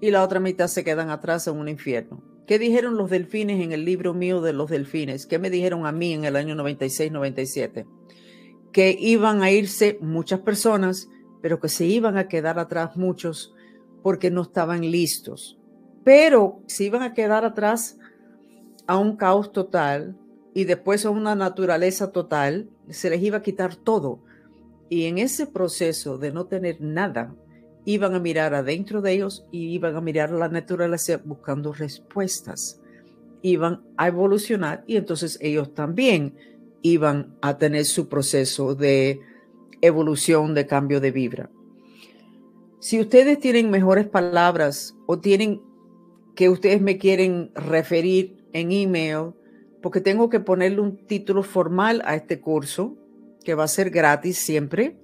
y 0.00 0.10
la 0.10 0.22
otra 0.22 0.40
mitad 0.40 0.68
se 0.68 0.84
quedan 0.84 1.10
atrás 1.10 1.46
en 1.46 1.56
un 1.56 1.68
infierno. 1.68 2.22
¿Qué 2.46 2.58
dijeron 2.58 2.96
los 2.96 3.10
delfines 3.10 3.62
en 3.62 3.72
el 3.72 3.84
libro 3.84 4.12
mío 4.12 4.40
de 4.40 4.52
los 4.52 4.68
delfines? 4.68 5.26
¿Qué 5.26 5.38
me 5.38 5.50
dijeron 5.50 5.86
a 5.86 5.92
mí 5.92 6.12
en 6.12 6.24
el 6.24 6.36
año 6.36 6.54
96-97? 6.56 7.86
Que 8.72 8.96
iban 8.98 9.42
a 9.42 9.50
irse 9.50 9.98
muchas 10.00 10.40
personas, 10.40 11.08
pero 11.42 11.60
que 11.60 11.68
se 11.68 11.86
iban 11.86 12.16
a 12.16 12.28
quedar 12.28 12.58
atrás 12.58 12.96
muchos 12.96 13.54
porque 14.02 14.30
no 14.30 14.42
estaban 14.42 14.80
listos. 14.82 15.58
Pero 16.04 16.62
se 16.66 16.84
iban 16.84 17.02
a 17.02 17.14
quedar 17.14 17.44
atrás 17.44 17.98
a 18.86 18.96
un 18.96 19.16
caos 19.16 19.52
total 19.52 20.16
y 20.54 20.64
después 20.64 21.04
a 21.04 21.10
una 21.10 21.34
naturaleza 21.34 22.10
total 22.12 22.68
se 22.88 23.10
les 23.10 23.22
iba 23.22 23.38
a 23.38 23.42
quitar 23.42 23.76
todo. 23.76 24.20
Y 24.88 25.04
en 25.04 25.18
ese 25.18 25.46
proceso 25.46 26.18
de 26.18 26.32
no 26.32 26.46
tener 26.46 26.80
nada, 26.80 27.34
iban 27.84 28.14
a 28.14 28.20
mirar 28.20 28.54
adentro 28.54 29.00
de 29.00 29.12
ellos 29.12 29.46
y 29.50 29.68
iban 29.68 29.96
a 29.96 30.00
mirar 30.00 30.30
la 30.30 30.48
naturaleza 30.48 31.20
buscando 31.24 31.72
respuestas. 31.72 32.80
Iban 33.42 33.82
a 33.96 34.08
evolucionar 34.08 34.84
y 34.86 34.96
entonces 34.96 35.38
ellos 35.40 35.74
también 35.74 36.34
iban 36.82 37.36
a 37.40 37.58
tener 37.58 37.84
su 37.84 38.08
proceso 38.08 38.74
de 38.74 39.20
evolución, 39.82 40.54
de 40.54 40.66
cambio 40.66 41.00
de 41.00 41.10
vibra. 41.10 41.50
Si 42.80 43.00
ustedes 43.00 43.38
tienen 43.38 43.70
mejores 43.70 44.06
palabras 44.06 44.96
o 45.06 45.18
tienen 45.18 45.60
que 46.34 46.48
ustedes 46.48 46.80
me 46.80 46.96
quieren 46.96 47.50
referir 47.54 48.42
en 48.52 48.72
email, 48.72 49.32
porque 49.82 50.00
tengo 50.00 50.30
que 50.30 50.40
ponerle 50.40 50.80
un 50.80 50.96
título 51.06 51.42
formal 51.42 52.02
a 52.04 52.14
este 52.14 52.40
curso, 52.40 52.96
que 53.44 53.54
va 53.54 53.64
a 53.64 53.68
ser 53.68 53.90
gratis 53.90 54.38
siempre. 54.38 54.96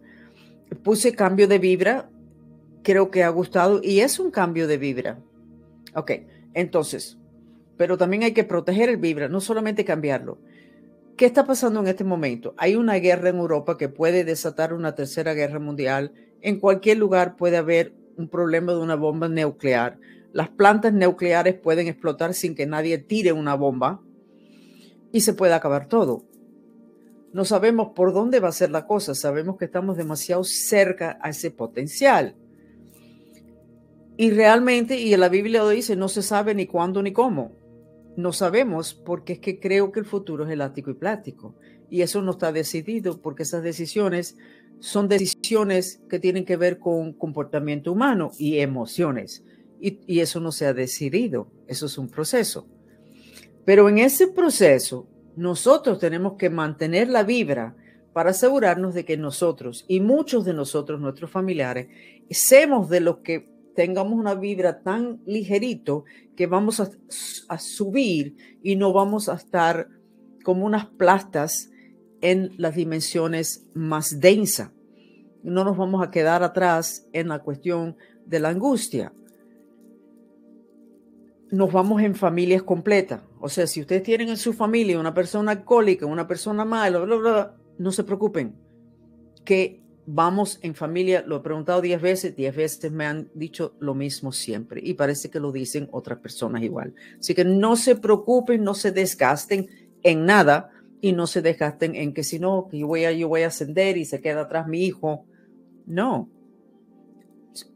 Puse 0.83 1.15
cambio 1.15 1.49
de 1.49 1.59
vibra, 1.59 2.11
creo 2.83 3.11
que 3.11 3.23
ha 3.23 3.29
gustado 3.29 3.81
y 3.83 4.01
es 4.01 4.19
un 4.19 4.31
cambio 4.31 4.67
de 4.67 4.79
vibra. 4.79 5.19
Ok, 5.95 6.13
entonces, 6.55 7.19
pero 7.77 7.97
también 7.97 8.23
hay 8.23 8.33
que 8.33 8.45
proteger 8.45 8.89
el 8.89 8.97
vibra, 8.97 9.29
no 9.29 9.41
solamente 9.41 9.85
cambiarlo. 9.85 10.39
¿Qué 11.17 11.25
está 11.25 11.47
pasando 11.47 11.81
en 11.81 11.87
este 11.87 12.05
momento? 12.05 12.55
Hay 12.59 12.77
una 12.77 12.97
guerra 12.97 13.31
en 13.31 13.37
Europa 13.37 13.79
que 13.79 13.89
puede 13.89 14.23
desatar 14.23 14.75
una 14.75 14.95
tercera 14.95 15.33
guerra 15.33 15.59
mundial. 15.59 16.13
En 16.43 16.61
cualquier 16.61 16.99
lugar 16.99 17.37
puede 17.37 17.57
haber 17.57 17.95
un 18.19 18.29
problema 18.29 18.73
de 18.73 18.81
una 18.81 18.97
bomba 18.97 19.27
nuclear. 19.27 19.99
Las 20.35 20.51
plantas 20.51 20.93
nucleares 20.93 21.55
pueden 21.55 21.87
explotar 21.87 22.35
sin 22.35 22.55
que 22.55 22.67
nadie 22.67 22.99
tire 22.99 23.33
una 23.33 23.55
bomba 23.55 24.03
y 25.11 25.23
se 25.23 25.33
puede 25.33 25.55
acabar 25.55 25.89
todo. 25.89 26.23
No 27.33 27.47
sabemos 27.47 27.93
por 27.95 28.13
dónde 28.13 28.39
va 28.39 28.49
a 28.49 28.53
ser 28.53 28.71
la 28.71 28.87
cosa, 28.87 29.15
sabemos 29.15 29.57
que 29.57 29.65
estamos 29.65 29.97
demasiado 29.97 30.45
cerca 30.45 31.19
a 31.23 31.31
ese 31.31 31.51
potencial. 31.51 32.35
Y 34.19 34.31
realmente, 34.33 34.99
y 34.99 35.17
la 35.17 35.31
Biblia 35.31 35.63
lo 35.63 35.71
dice, 35.71 35.97
no 35.97 36.09
se 36.09 36.21
sabe 36.21 36.55
ni 36.55 36.67
cuándo 36.67 37.03
ni 37.03 37.13
cómo. 37.15 37.53
No 38.17 38.33
sabemos 38.33 38.95
porque 38.95 39.35
es 39.35 39.39
que 39.41 39.61
creo 39.61 39.93
que 39.93 40.01
el 40.01 40.07
futuro 40.07 40.45
es 40.45 40.51
elástico 40.51 40.91
y 40.91 40.95
plástico. 40.95 41.55
Y 41.91 42.03
eso 42.03 42.23
no 42.23 42.33
está 42.33 42.51
decidido 42.51 43.21
porque 43.21 43.45
esas 43.45 43.63
decisiones 43.63 44.37
son 44.81 45.09
decisiones 45.09 46.01
que 46.09 46.19
tienen 46.19 46.45
que 46.45 46.57
ver 46.57 46.79
con 46.79 47.13
comportamiento 47.13 47.93
humano 47.93 48.33
y 48.39 48.59
emociones. 48.59 49.45
Y, 49.81 50.21
eso 50.21 50.41
no 50.41 50.53
se 50.53 50.67
ha 50.67 50.73
decidido, 50.73 51.49
eso 51.67 51.87
es 51.87 51.99
un 51.99 52.09
proceso. 52.09 52.67
Pero 53.65 53.89
en 53.89 53.99
ese 53.99 54.27
proceso, 54.29 55.07
nosotros 55.37 55.99
tenemos 55.99 56.35
que 56.35 56.49
mantener 56.49 57.09
la 57.09 57.23
vibra 57.23 57.77
para 58.15 58.31
asegurarnos 58.31 58.95
de 58.95 59.05
que 59.05 59.19
nosotros 59.19 59.85
y 59.87 60.01
muchos 60.01 60.47
de 60.47 60.55
nosotros, 60.55 61.01
nuestros 61.01 61.31
familiares, 61.31 61.89
seamos 62.31 62.89
de 62.89 63.01
los 63.01 63.19
que 63.19 63.56
tengamos 63.77 64.19
una 64.19 64.35
vibra 64.35 64.83
tan 64.83 65.21
ligerito 65.27 66.05
que 66.35 66.47
vamos 66.47 66.81
a, 66.81 66.91
a 67.49 67.59
subir 67.59 68.37
y 68.63 68.77
no 68.77 68.93
vamos 68.93 69.29
a 69.29 69.35
estar 69.35 69.89
como 70.43 70.67
unas 70.67 70.87
plastas 70.87 71.71
en 72.21 72.53
las 72.57 72.75
dimensiones 72.75 73.69
más 73.75 74.19
densas. 74.19 74.71
No 75.43 75.65
nos 75.65 75.77
vamos 75.77 76.05
a 76.05 76.11
quedar 76.11 76.43
atrás 76.43 77.07
en 77.13 77.29
la 77.29 77.41
cuestión 77.41 77.97
de 78.25 78.41
la 78.41 78.49
angustia 78.49 79.13
nos 81.51 81.73
vamos 81.73 82.03
en 82.03 82.15
familias 82.15 82.63
completas. 82.63 83.23
O 83.41 83.49
sea, 83.49 83.67
si 83.67 83.81
ustedes 83.81 84.03
tienen 84.03 84.29
en 84.29 84.37
su 84.37 84.53
familia 84.53 84.99
una 84.99 85.15
persona 85.15 85.53
alcohólica, 85.53 86.07
una 86.07 86.27
persona 86.27 86.65
mala, 86.65 86.99
bla, 86.99 87.17
bla, 87.17 87.57
no 87.79 87.93
se 87.93 88.05
preocupen. 88.05 88.57
Que 89.45 89.83
vamos 90.07 90.59
en 90.63 90.75
familia, 90.75 91.25
lo 91.27 91.37
he 91.37 91.41
preguntado 91.41 91.81
diez 91.81 92.01
veces, 92.01 92.37
diez 92.37 92.55
veces 92.55 92.91
me 92.93 93.07
han 93.07 93.29
dicho 93.35 93.75
lo 93.81 93.95
mismo 93.95 94.33
siempre 94.33 94.81
y 94.83 94.95
parece 94.95 95.31
que 95.31 95.41
lo 95.41 95.53
dicen 95.53 95.89
otras 95.91 96.21
personas 96.21 96.63
igual. 96.63 96.95
Así 97.19 97.35
que 97.35 97.45
no 97.45 97.77
se 97.77 97.97
preocupen, 97.97 98.63
no 98.63 98.75
se 98.75 98.93
desgasten 98.93 99.69
en 100.03 100.25
nada 100.25 100.71
y 101.01 101.13
no 101.13 101.27
se 101.27 101.43
desgasten 101.43 101.97
en 101.97 102.15
que 102.15 102.23
si 102.23 102.39
no, 102.39 102.69
yo 102.73 102.87
voy 102.87 103.05
a, 103.05 103.13
yo 103.13 103.29
voy 103.29 103.43
a 103.43 103.49
ascender 103.49 103.97
y 103.97 104.05
se 104.05 104.21
queda 104.21 104.43
atrás 104.43 104.69
mi 104.69 104.85
hijo. 104.85 105.25
No, 105.87 106.29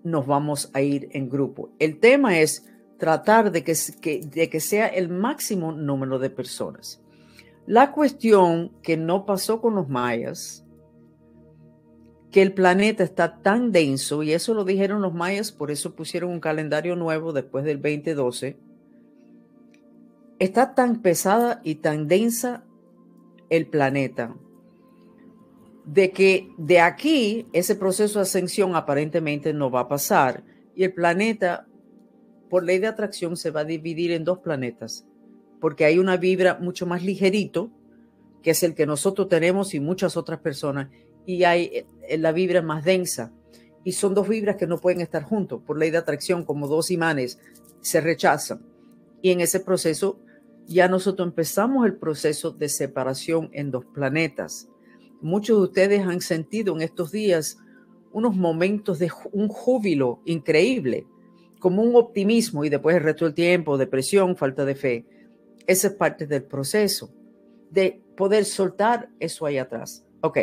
nos 0.05 0.27
vamos 0.27 0.71
a 0.73 0.81
ir 0.81 1.09
en 1.13 1.29
grupo. 1.29 1.71
El 1.79 1.99
tema 1.99 2.39
es 2.39 2.67
tratar 2.99 3.51
de 3.51 3.65
que, 3.65 3.75
de 4.25 4.49
que 4.49 4.61
sea 4.61 4.87
el 4.87 5.09
máximo 5.09 5.73
número 5.73 6.19
de 6.19 6.31
personas. 6.31 7.03
La 7.67 7.93
cuestión 7.93 8.73
que 8.83 8.97
no 8.97 9.27
pasó 9.27 9.61
con 9.61 9.75
los 9.75 9.89
mayas, 9.89 10.65
que 12.31 12.43
el 12.43 12.53
planeta 12.53 13.03
está 13.03 13.41
tan 13.43 13.73
denso, 13.73 14.23
y 14.23 14.33
eso 14.33 14.55
lo 14.55 14.65
dijeron 14.65 15.03
los 15.03 15.13
mayas, 15.13 15.51
por 15.51 15.71
eso 15.71 15.95
pusieron 15.95 16.31
un 16.31 16.41
calendario 16.41 16.95
nuevo 16.95 17.33
después 17.33 17.65
del 17.65 17.83
2012, 17.83 18.57
está 20.39 20.75
tan 20.75 21.03
pesada 21.03 21.61
y 21.65 21.77
tan 21.77 22.07
densa 22.09 22.65
el 23.49 23.67
planeta, 23.67 24.35
de 25.85 26.13
que 26.13 26.53
de 26.57 26.81
aquí 26.81 27.47
ese 27.53 27.75
proceso 27.75 28.21
de 28.21 28.23
ascensión 28.23 28.77
aparentemente 28.77 29.53
no 29.53 29.71
va 29.71 29.81
a 29.81 29.89
pasar 29.89 30.45
y 30.77 30.85
el 30.85 30.95
planeta 30.95 31.67
por 32.49 32.65
ley 32.65 32.79
de 32.79 32.87
atracción 32.87 33.37
se 33.37 33.51
va 33.51 33.61
a 33.61 33.65
dividir 33.65 34.13
en 34.13 34.25
dos 34.25 34.39
planetas, 34.39 35.05
porque 35.61 35.85
hay 35.85 35.99
una 35.99 36.17
vibra 36.17 36.59
mucho 36.61 36.87
más 36.87 37.03
ligerito, 37.03 37.71
que 38.43 38.53
es 38.53 38.63
el 38.63 38.75
que 38.75 38.87
nosotros 38.87 39.29
tenemos 39.29 39.75
y 39.75 39.81
muchas 39.81 40.17
otras 40.17 40.41
personas, 40.41 40.89
y 41.31 41.45
hay 41.45 41.87
eh, 42.09 42.19
la 42.19 42.33
vibra 42.33 42.61
más 42.63 42.85
densa. 42.85 43.33
Y 43.85 43.93
son 43.93 44.15
dos 44.15 44.29
vibras 44.29 44.57
que 44.57 44.67
no 44.67 44.79
pueden 44.79 45.01
estar 45.01 45.23
juntos. 45.23 45.63
Por 45.65 45.79
ley 45.79 45.91
de 45.91 45.99
atracción, 45.99 46.45
como 46.45 46.67
dos 46.67 46.91
imanes, 46.91 47.39
se 47.81 48.01
rechazan. 48.01 48.61
Y 49.23 49.31
en 49.31 49.41
ese 49.41 49.61
proceso 49.61 50.19
ya 50.67 50.89
nosotros 50.89 51.29
empezamos 51.29 51.87
el 51.87 51.97
proceso 51.97 52.51
de 52.51 52.69
separación 52.69 53.49
en 53.53 53.71
dos 53.71 53.85
planetas. 53.87 54.69
Muchos 55.21 55.57
de 55.59 55.63
ustedes 55.65 56.07
han 56.07 56.21
sentido 56.21 56.75
en 56.75 56.83
estos 56.83 57.13
días 57.13 57.59
unos 58.13 58.37
momentos 58.37 58.99
de 58.99 59.11
un 59.33 59.49
júbilo 59.49 60.21
increíble 60.25 61.07
como 61.61 61.83
un 61.83 61.95
optimismo 61.95 62.65
y 62.65 62.71
después 62.71 62.97
el 62.97 63.03
resto 63.03 63.27
del 63.27 63.35
tiempo, 63.35 63.79
depresión, 63.79 64.37
falta 64.37 64.65
de 64.65 64.75
fe. 64.75 65.07
Esa 65.67 65.89
es 65.89 65.95
parte 65.95 66.27
del 66.27 66.43
proceso 66.43 67.11
de 67.71 68.03
poder 68.17 68.45
soltar 68.45 69.11
eso 69.21 69.47
ahí 69.47 69.59
atrás. 69.59 70.05
Ok. 70.23 70.39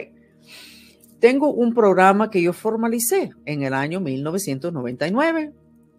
Tengo 1.20 1.52
un 1.52 1.74
programa 1.74 2.30
que 2.30 2.42
yo 2.42 2.54
formalicé 2.54 3.32
en 3.46 3.64
el 3.64 3.74
año 3.74 4.00
1999 4.00 5.54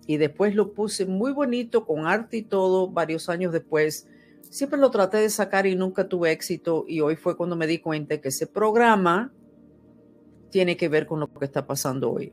y 0.07 0.17
después 0.17 0.55
lo 0.55 0.73
puse 0.73 1.07
muy 1.07 1.33
bonito 1.33 1.85
con 1.85 2.07
arte 2.07 2.39
y 2.39 2.43
todo 2.43 2.89
varios 2.89 3.29
años 3.29 3.53
después. 3.53 4.09
Siempre 4.51 4.79
lo 4.79 4.91
traté 4.91 5.19
de 5.19 5.31
sacar 5.31 5.67
y 5.67 5.77
nunca 5.77 6.09
tuve 6.09 6.33
éxito 6.33 6.85
y 6.87 7.01
hoy 7.01 7.17
fue 7.17 7.37
cuando 7.37 7.57
me 7.57 7.67
di 7.67 7.79
cuenta 7.79 8.21
que 8.21 8.29
ese 8.29 8.47
programa 8.47 9.33
tiene 10.51 10.77
que 10.77 10.89
ver 10.89 11.07
con 11.07 11.21
lo 11.21 11.27
que 11.33 11.45
está 11.45 11.67
pasando 11.67 12.11
hoy 12.11 12.33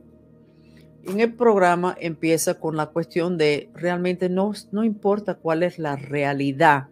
en 1.06 1.20
el 1.20 1.34
programa 1.34 1.96
empieza 2.00 2.54
con 2.58 2.76
la 2.76 2.86
cuestión 2.86 3.38
de 3.38 3.70
realmente 3.74 4.28
no, 4.28 4.52
no 4.72 4.84
importa 4.84 5.36
cuál 5.36 5.62
es 5.62 5.78
la 5.78 5.96
realidad. 5.96 6.88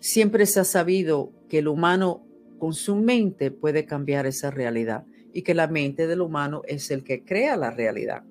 Siempre 0.00 0.46
se 0.46 0.60
ha 0.60 0.64
sabido 0.64 1.32
que 1.48 1.58
el 1.58 1.68
humano 1.68 2.22
con 2.62 2.74
su 2.74 2.94
mente 2.94 3.50
puede 3.50 3.86
cambiar 3.86 4.24
esa 4.24 4.52
realidad 4.52 5.04
y 5.32 5.42
que 5.42 5.52
la 5.52 5.66
mente 5.66 6.06
del 6.06 6.20
humano 6.20 6.62
es 6.68 6.92
el 6.92 7.02
que 7.02 7.24
crea 7.24 7.56
la 7.56 7.72
realidad. 7.72 8.22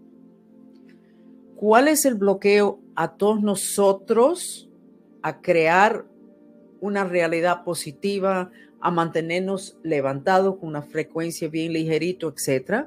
¿Cuál 1.57 1.89
es 1.89 2.05
el 2.05 2.15
bloqueo 2.15 2.79
a 2.95 3.17
todos 3.17 3.41
nosotros 3.41 4.69
a 5.21 5.41
crear 5.41 6.05
una 6.79 7.03
realidad 7.03 7.65
positiva, 7.65 8.51
a 8.79 8.89
mantenernos 8.89 9.77
levantados 9.83 10.55
con 10.59 10.69
una 10.69 10.81
frecuencia 10.81 11.49
bien 11.49 11.73
ligerito, 11.73 12.33
etc. 12.33 12.85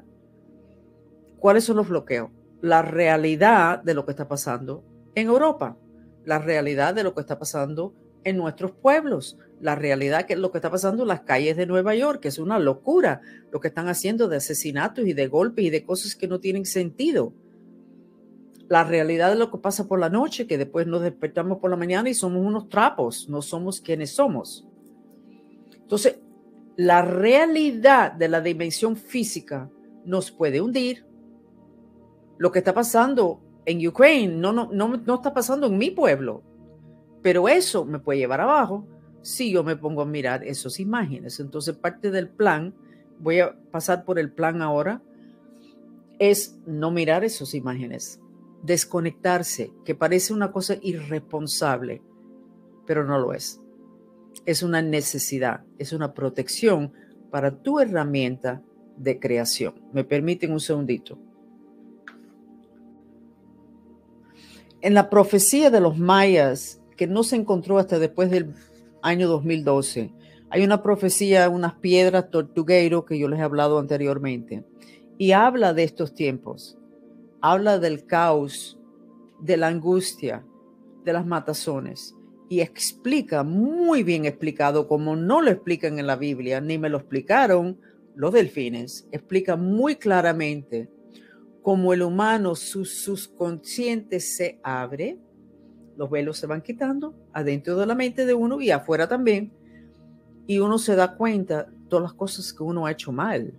¿Cuáles 1.38 1.64
son 1.64 1.76
los 1.76 1.90
bloqueos? 1.90 2.30
La 2.62 2.80
realidad 2.80 3.82
de 3.82 3.92
lo 3.92 4.06
que 4.06 4.12
está 4.12 4.28
pasando 4.28 4.82
en 5.14 5.26
Europa, 5.26 5.76
la 6.24 6.38
realidad 6.38 6.94
de 6.94 7.04
lo 7.04 7.12
que 7.12 7.20
está 7.20 7.38
pasando 7.38 7.92
en 8.24 8.38
nuestros 8.38 8.72
pueblos, 8.72 9.36
la 9.64 9.74
realidad 9.74 10.26
que 10.26 10.36
lo 10.36 10.52
que 10.52 10.58
está 10.58 10.70
pasando 10.70 11.04
en 11.04 11.08
las 11.08 11.22
calles 11.22 11.56
de 11.56 11.64
Nueva 11.64 11.94
York, 11.94 12.20
que 12.20 12.28
es 12.28 12.38
una 12.38 12.58
locura 12.58 13.22
lo 13.50 13.60
que 13.60 13.68
están 13.68 13.88
haciendo 13.88 14.28
de 14.28 14.36
asesinatos 14.36 15.06
y 15.06 15.14
de 15.14 15.26
golpes 15.26 15.64
y 15.64 15.70
de 15.70 15.86
cosas 15.86 16.14
que 16.14 16.28
no 16.28 16.38
tienen 16.38 16.66
sentido. 16.66 17.32
La 18.68 18.84
realidad 18.84 19.30
de 19.30 19.36
lo 19.36 19.50
que 19.50 19.56
pasa 19.56 19.88
por 19.88 19.98
la 19.98 20.10
noche, 20.10 20.46
que 20.46 20.58
después 20.58 20.86
nos 20.86 21.00
despertamos 21.00 21.60
por 21.60 21.70
la 21.70 21.78
mañana 21.78 22.10
y 22.10 22.14
somos 22.14 22.44
unos 22.44 22.68
trapos, 22.68 23.26
no 23.30 23.40
somos 23.40 23.80
quienes 23.80 24.10
somos. 24.10 24.68
Entonces, 25.74 26.18
la 26.76 27.00
realidad 27.00 28.12
de 28.12 28.28
la 28.28 28.42
dimensión 28.42 28.96
física 28.96 29.70
nos 30.04 30.30
puede 30.30 30.60
hundir. 30.60 31.06
Lo 32.36 32.52
que 32.52 32.58
está 32.58 32.74
pasando 32.74 33.40
en 33.64 33.86
Ucrania 33.86 34.28
no, 34.28 34.52
no, 34.52 34.68
no, 34.70 34.88
no 34.88 35.14
está 35.14 35.32
pasando 35.32 35.68
en 35.68 35.78
mi 35.78 35.90
pueblo, 35.90 36.42
pero 37.22 37.48
eso 37.48 37.86
me 37.86 37.98
puede 37.98 38.18
llevar 38.18 38.42
abajo 38.42 38.86
si 39.24 39.50
yo 39.50 39.64
me 39.64 39.74
pongo 39.74 40.02
a 40.02 40.06
mirar 40.06 40.44
esas 40.44 40.78
imágenes. 40.78 41.40
Entonces, 41.40 41.74
parte 41.74 42.10
del 42.10 42.28
plan, 42.28 42.74
voy 43.18 43.40
a 43.40 43.56
pasar 43.70 44.04
por 44.04 44.18
el 44.18 44.30
plan 44.30 44.60
ahora, 44.60 45.02
es 46.18 46.58
no 46.66 46.90
mirar 46.90 47.24
esas 47.24 47.54
imágenes, 47.54 48.20
desconectarse, 48.62 49.72
que 49.84 49.94
parece 49.94 50.34
una 50.34 50.52
cosa 50.52 50.76
irresponsable, 50.82 52.02
pero 52.86 53.04
no 53.04 53.18
lo 53.18 53.32
es. 53.32 53.60
Es 54.44 54.62
una 54.62 54.82
necesidad, 54.82 55.64
es 55.78 55.94
una 55.94 56.12
protección 56.12 56.92
para 57.30 57.62
tu 57.62 57.80
herramienta 57.80 58.62
de 58.98 59.18
creación. 59.18 59.74
¿Me 59.92 60.04
permiten 60.04 60.52
un 60.52 60.60
segundito? 60.60 61.18
En 64.82 64.92
la 64.92 65.08
profecía 65.08 65.70
de 65.70 65.80
los 65.80 65.96
mayas, 65.96 66.82
que 66.94 67.06
no 67.06 67.22
se 67.22 67.36
encontró 67.36 67.78
hasta 67.78 67.98
después 67.98 68.30
del 68.30 68.54
año 69.04 69.28
2012. 69.28 70.12
Hay 70.50 70.64
una 70.64 70.82
profecía, 70.82 71.48
unas 71.50 71.74
piedras 71.74 72.30
tortugueiro 72.30 73.04
que 73.04 73.18
yo 73.18 73.28
les 73.28 73.38
he 73.38 73.42
hablado 73.42 73.78
anteriormente, 73.78 74.64
y 75.18 75.32
habla 75.32 75.74
de 75.74 75.84
estos 75.84 76.14
tiempos. 76.14 76.78
Habla 77.40 77.78
del 77.78 78.06
caos, 78.06 78.78
de 79.40 79.58
la 79.58 79.68
angustia, 79.68 80.44
de 81.04 81.12
las 81.12 81.26
matazones, 81.26 82.16
y 82.48 82.60
explica 82.60 83.42
muy 83.42 84.02
bien 84.02 84.24
explicado, 84.24 84.88
como 84.88 85.16
no 85.16 85.42
lo 85.42 85.50
explican 85.50 85.98
en 85.98 86.06
la 86.06 86.16
Biblia, 86.16 86.62
ni 86.62 86.78
me 86.78 86.88
lo 86.88 86.96
explicaron 86.96 87.78
los 88.16 88.32
delfines, 88.32 89.06
explica 89.12 89.56
muy 89.56 89.96
claramente 89.96 90.88
cómo 91.62 91.92
el 91.92 92.02
humano, 92.02 92.54
su 92.54 92.86
subconsciente 92.86 94.20
se 94.20 94.60
abre, 94.62 95.18
los 95.96 96.10
velos 96.10 96.38
se 96.38 96.46
van 96.46 96.62
quitando 96.62 97.14
adentro 97.32 97.76
de 97.76 97.86
la 97.86 97.94
mente 97.94 98.26
de 98.26 98.34
uno 98.34 98.60
y 98.60 98.70
afuera 98.70 99.08
también. 99.08 99.52
Y 100.46 100.58
uno 100.58 100.78
se 100.78 100.96
da 100.96 101.16
cuenta 101.16 101.68
todas 101.88 102.02
las 102.02 102.12
cosas 102.14 102.52
que 102.52 102.62
uno 102.62 102.86
ha 102.86 102.92
hecho 102.92 103.12
mal. 103.12 103.54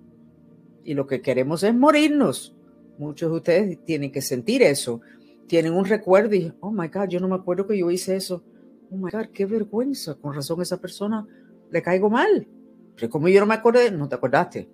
Y 0.83 0.93
lo 0.93 1.07
que 1.07 1.21
queremos 1.21 1.63
es 1.63 1.73
morirnos. 1.73 2.55
Muchos 2.97 3.31
de 3.31 3.37
ustedes 3.37 3.83
tienen 3.83 4.11
que 4.11 4.21
sentir 4.21 4.61
eso. 4.61 5.01
Tienen 5.47 5.73
un 5.73 5.85
recuerdo 5.85 6.35
y, 6.35 6.53
oh 6.59 6.71
my 6.71 6.87
God, 6.87 7.07
yo 7.09 7.19
no 7.19 7.27
me 7.27 7.35
acuerdo 7.35 7.67
que 7.67 7.77
yo 7.77 7.89
hice 7.89 8.15
eso. 8.15 8.43
Oh 8.91 8.97
my 8.97 9.09
God, 9.11 9.27
qué 9.33 9.45
vergüenza. 9.45 10.15
Con 10.15 10.33
razón 10.33 10.61
esa 10.61 10.77
persona 10.77 11.25
le 11.71 11.81
caigo 11.81 12.09
mal. 12.09 12.47
Pero 12.95 13.09
como 13.09 13.27
yo 13.27 13.39
no 13.39 13.45
me 13.45 13.55
acordé, 13.55 13.91
no 13.91 14.07
te 14.07 14.15
acordaste. 14.15 14.69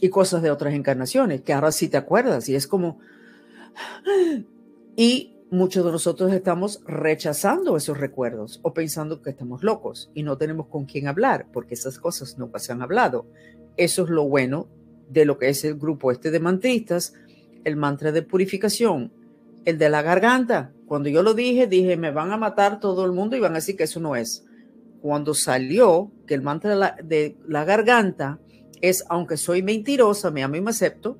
Y 0.00 0.08
cosas 0.08 0.42
de 0.42 0.50
otras 0.50 0.74
encarnaciones, 0.74 1.42
que 1.42 1.52
ahora 1.52 1.70
sí 1.70 1.88
te 1.88 1.96
acuerdas. 1.96 2.48
Y 2.48 2.54
es 2.54 2.66
como... 2.66 2.98
Y 4.96 5.36
muchos 5.52 5.84
de 5.84 5.92
nosotros 5.92 6.32
estamos 6.32 6.80
rechazando 6.86 7.76
esos 7.76 7.98
recuerdos 7.98 8.58
o 8.62 8.72
pensando 8.72 9.20
que 9.20 9.30
estamos 9.30 9.62
locos 9.62 10.10
y 10.14 10.22
no 10.22 10.38
tenemos 10.38 10.66
con 10.68 10.86
quién 10.86 11.08
hablar 11.08 11.46
porque 11.52 11.74
esas 11.74 11.98
cosas 11.98 12.38
nunca 12.38 12.58
se 12.58 12.72
han 12.72 12.80
hablado. 12.80 13.26
Eso 13.76 14.04
es 14.04 14.08
lo 14.08 14.24
bueno 14.24 14.66
de 15.10 15.26
lo 15.26 15.38
que 15.38 15.50
es 15.50 15.62
el 15.64 15.74
grupo 15.74 16.10
este 16.10 16.30
de 16.30 16.40
mantristas, 16.40 17.12
el 17.64 17.76
mantra 17.76 18.12
de 18.12 18.22
purificación, 18.22 19.12
el 19.66 19.76
de 19.76 19.90
la 19.90 20.00
garganta. 20.00 20.72
Cuando 20.86 21.10
yo 21.10 21.22
lo 21.22 21.34
dije, 21.34 21.66
dije, 21.66 21.98
me 21.98 22.10
van 22.10 22.32
a 22.32 22.38
matar 22.38 22.80
todo 22.80 23.04
el 23.04 23.12
mundo 23.12 23.36
y 23.36 23.40
van 23.40 23.52
a 23.52 23.56
decir 23.56 23.76
que 23.76 23.84
eso 23.84 24.00
no 24.00 24.16
es. 24.16 24.46
Cuando 25.02 25.34
salió 25.34 26.10
que 26.26 26.32
el 26.32 26.40
mantra 26.40 26.70
de 26.70 26.76
la, 26.76 26.96
de 27.04 27.36
la 27.46 27.66
garganta 27.66 28.40
es, 28.80 29.04
aunque 29.10 29.36
soy 29.36 29.62
mentirosa, 29.62 30.30
me 30.30 30.42
amo 30.42 30.56
y 30.56 30.62
me 30.62 30.70
acepto, 30.70 31.18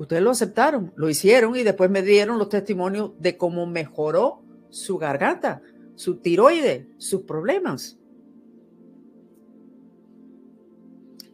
Ustedes 0.00 0.22
lo 0.22 0.30
aceptaron, 0.30 0.94
lo 0.96 1.10
hicieron 1.10 1.54
y 1.56 1.62
después 1.62 1.90
me 1.90 2.00
dieron 2.00 2.38
los 2.38 2.48
testimonios 2.48 3.10
de 3.18 3.36
cómo 3.36 3.66
mejoró 3.66 4.40
su 4.70 4.96
garganta, 4.96 5.60
su 5.94 6.16
tiroide, 6.16 6.88
sus 6.96 7.24
problemas. 7.24 7.98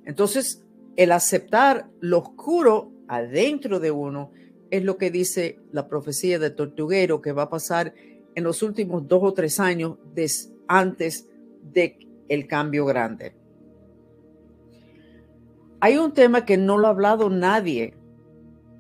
Entonces, 0.05 0.65
el 0.97 1.13
aceptar 1.13 1.89
lo 2.01 2.19
oscuro 2.19 2.91
adentro 3.07 3.79
de 3.79 3.93
uno 3.93 4.33
es 4.73 4.83
lo 4.83 4.97
que 4.97 5.13
dice 5.13 5.61
la 5.71 5.87
profecía 5.87 6.41
de 6.41 6.51
Tortuguero 6.51 7.23
que 7.23 7.31
va 7.31 7.43
a 7.43 7.51
pasar 7.51 7.95
en 8.35 8.43
los 8.43 8.65
últimos 8.65 9.07
dos 9.07 9.21
o 9.23 9.33
tres 9.33 9.61
años 9.61 9.97
antes 10.67 11.29
de 11.73 12.01
el 12.29 12.49
cambio 12.49 12.85
grande. 12.85 13.33
Hay 15.79 15.99
un 15.99 16.13
tema 16.13 16.45
que 16.45 16.57
no 16.57 16.79
lo 16.79 16.89
ha 16.89 16.91
hablado 16.91 17.31
nadie 17.31 17.95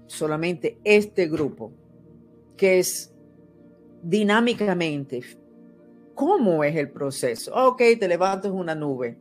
solamente 0.06 0.78
este 0.84 1.26
grupo, 1.26 1.72
que 2.56 2.78
es 2.78 3.12
dinámicamente, 4.02 5.22
¿cómo 6.14 6.64
es 6.64 6.76
el 6.76 6.90
proceso? 6.90 7.54
Ok, 7.54 7.82
te 7.98 8.08
levantas 8.08 8.52
una 8.52 8.74
nube. 8.74 9.18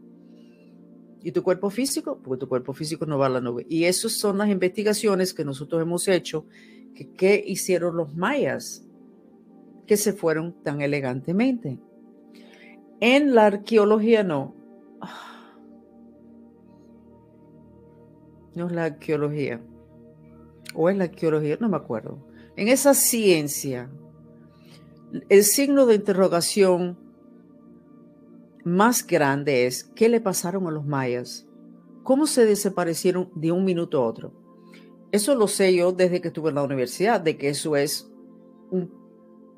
¿Y 1.23 1.31
tu 1.31 1.41
cuerpo 1.41 1.69
físico? 1.71 2.19
Porque 2.21 2.41
tu 2.41 2.47
cuerpo 2.47 2.71
físico 2.71 3.05
no 3.05 3.17
va 3.17 3.25
a 3.25 3.29
la 3.29 3.41
nube. 3.41 3.65
Y 3.67 3.85
esas 3.85 4.11
son 4.11 4.37
las 4.37 4.49
investigaciones 4.49 5.33
que 5.33 5.43
nosotros 5.43 5.81
hemos 5.81 6.07
hecho, 6.07 6.45
que 6.93 7.11
qué 7.13 7.43
hicieron 7.45 7.97
los 7.97 8.15
mayas, 8.15 8.85
que 9.87 9.97
se 9.97 10.13
fueron 10.13 10.53
tan 10.63 10.81
elegantemente. 10.81 11.79
En 12.99 13.33
la 13.33 13.47
arqueología 13.47 14.23
no. 14.23 14.55
No 18.53 18.67
es 18.67 18.71
la 18.71 18.85
arqueología 18.85 19.61
o 20.75 20.89
es 20.89 20.97
la 20.97 21.05
arqueología, 21.05 21.57
no 21.59 21.69
me 21.69 21.77
acuerdo. 21.77 22.17
En 22.55 22.67
esa 22.67 22.93
ciencia, 22.93 23.89
el 25.29 25.43
signo 25.43 25.85
de 25.85 25.95
interrogación 25.95 26.97
más 28.63 29.05
grande 29.05 29.67
es 29.67 29.83
qué 29.83 30.09
le 30.09 30.21
pasaron 30.21 30.67
a 30.67 30.71
los 30.71 30.85
mayas, 30.85 31.47
cómo 32.03 32.27
se 32.27 32.45
desaparecieron 32.45 33.29
de 33.35 33.51
un 33.51 33.63
minuto 33.63 34.01
a 34.01 34.07
otro. 34.07 34.33
Eso 35.11 35.35
lo 35.35 35.47
sé 35.47 35.73
yo 35.75 35.91
desde 35.91 36.19
que 36.19 36.29
estuve 36.29 36.49
en 36.49 36.55
la 36.55 36.63
universidad, 36.63 37.21
de 37.21 37.37
que 37.37 37.49
eso 37.49 37.75
es 37.75 38.11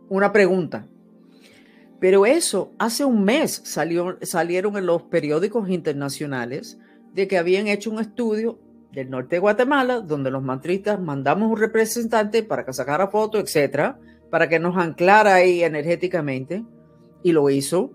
una 0.09 0.31
pregunta. 0.31 0.87
Pero 1.99 2.25
eso 2.25 2.73
hace 2.77 3.05
un 3.05 3.23
mes 3.23 3.61
salió, 3.65 4.17
salieron 4.21 4.77
en 4.77 4.85
los 4.85 5.03
periódicos 5.03 5.69
internacionales 5.69 6.77
de 7.13 7.27
que 7.27 7.37
habían 7.37 7.67
hecho 7.67 7.89
un 7.89 7.99
estudio 7.99 8.59
del 8.97 9.11
norte 9.11 9.35
de 9.35 9.39
Guatemala, 9.39 10.01
donde 10.01 10.31
los 10.31 10.41
mantristas 10.41 10.99
mandamos 10.99 11.51
un 11.51 11.57
representante 11.57 12.41
para 12.41 12.65
que 12.65 12.73
sacara 12.73 13.09
fotos, 13.09 13.43
etcétera, 13.43 13.99
para 14.31 14.49
que 14.49 14.57
nos 14.57 14.75
anclara 14.75 15.35
ahí 15.35 15.61
energéticamente, 15.61 16.65
y 17.21 17.31
lo 17.31 17.47
hizo. 17.51 17.91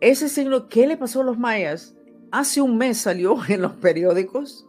Ese 0.00 0.30
signo, 0.30 0.66
¿qué 0.66 0.86
le 0.86 0.96
pasó 0.96 1.20
a 1.20 1.24
los 1.24 1.38
mayas? 1.38 1.94
Hace 2.30 2.62
un 2.62 2.78
mes 2.78 2.96
salió 2.96 3.36
en 3.50 3.60
los 3.60 3.72
periódicos 3.72 4.66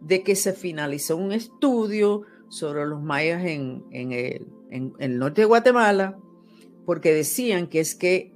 de 0.00 0.22
que 0.22 0.34
se 0.34 0.54
finalizó 0.54 1.18
un 1.18 1.32
estudio 1.32 2.22
sobre 2.48 2.86
los 2.86 3.02
mayas 3.02 3.44
en, 3.44 3.84
el, 3.90 4.46
en 4.70 4.94
el 4.98 5.18
norte 5.18 5.42
de 5.42 5.46
Guatemala, 5.48 6.16
porque 6.86 7.12
decían 7.12 7.66
que 7.66 7.80
es 7.80 7.94
que 7.94 8.32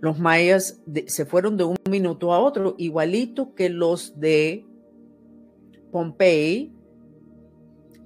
los 0.00 0.18
mayas 0.18 0.80
se 1.06 1.26
fueron 1.26 1.56
de 1.56 1.64
un 1.64 1.76
minuto 1.88 2.32
a 2.32 2.38
otro, 2.38 2.74
igualito 2.78 3.54
que 3.54 3.68
los 3.68 4.18
de 4.20 4.64
Pompey 5.90 6.72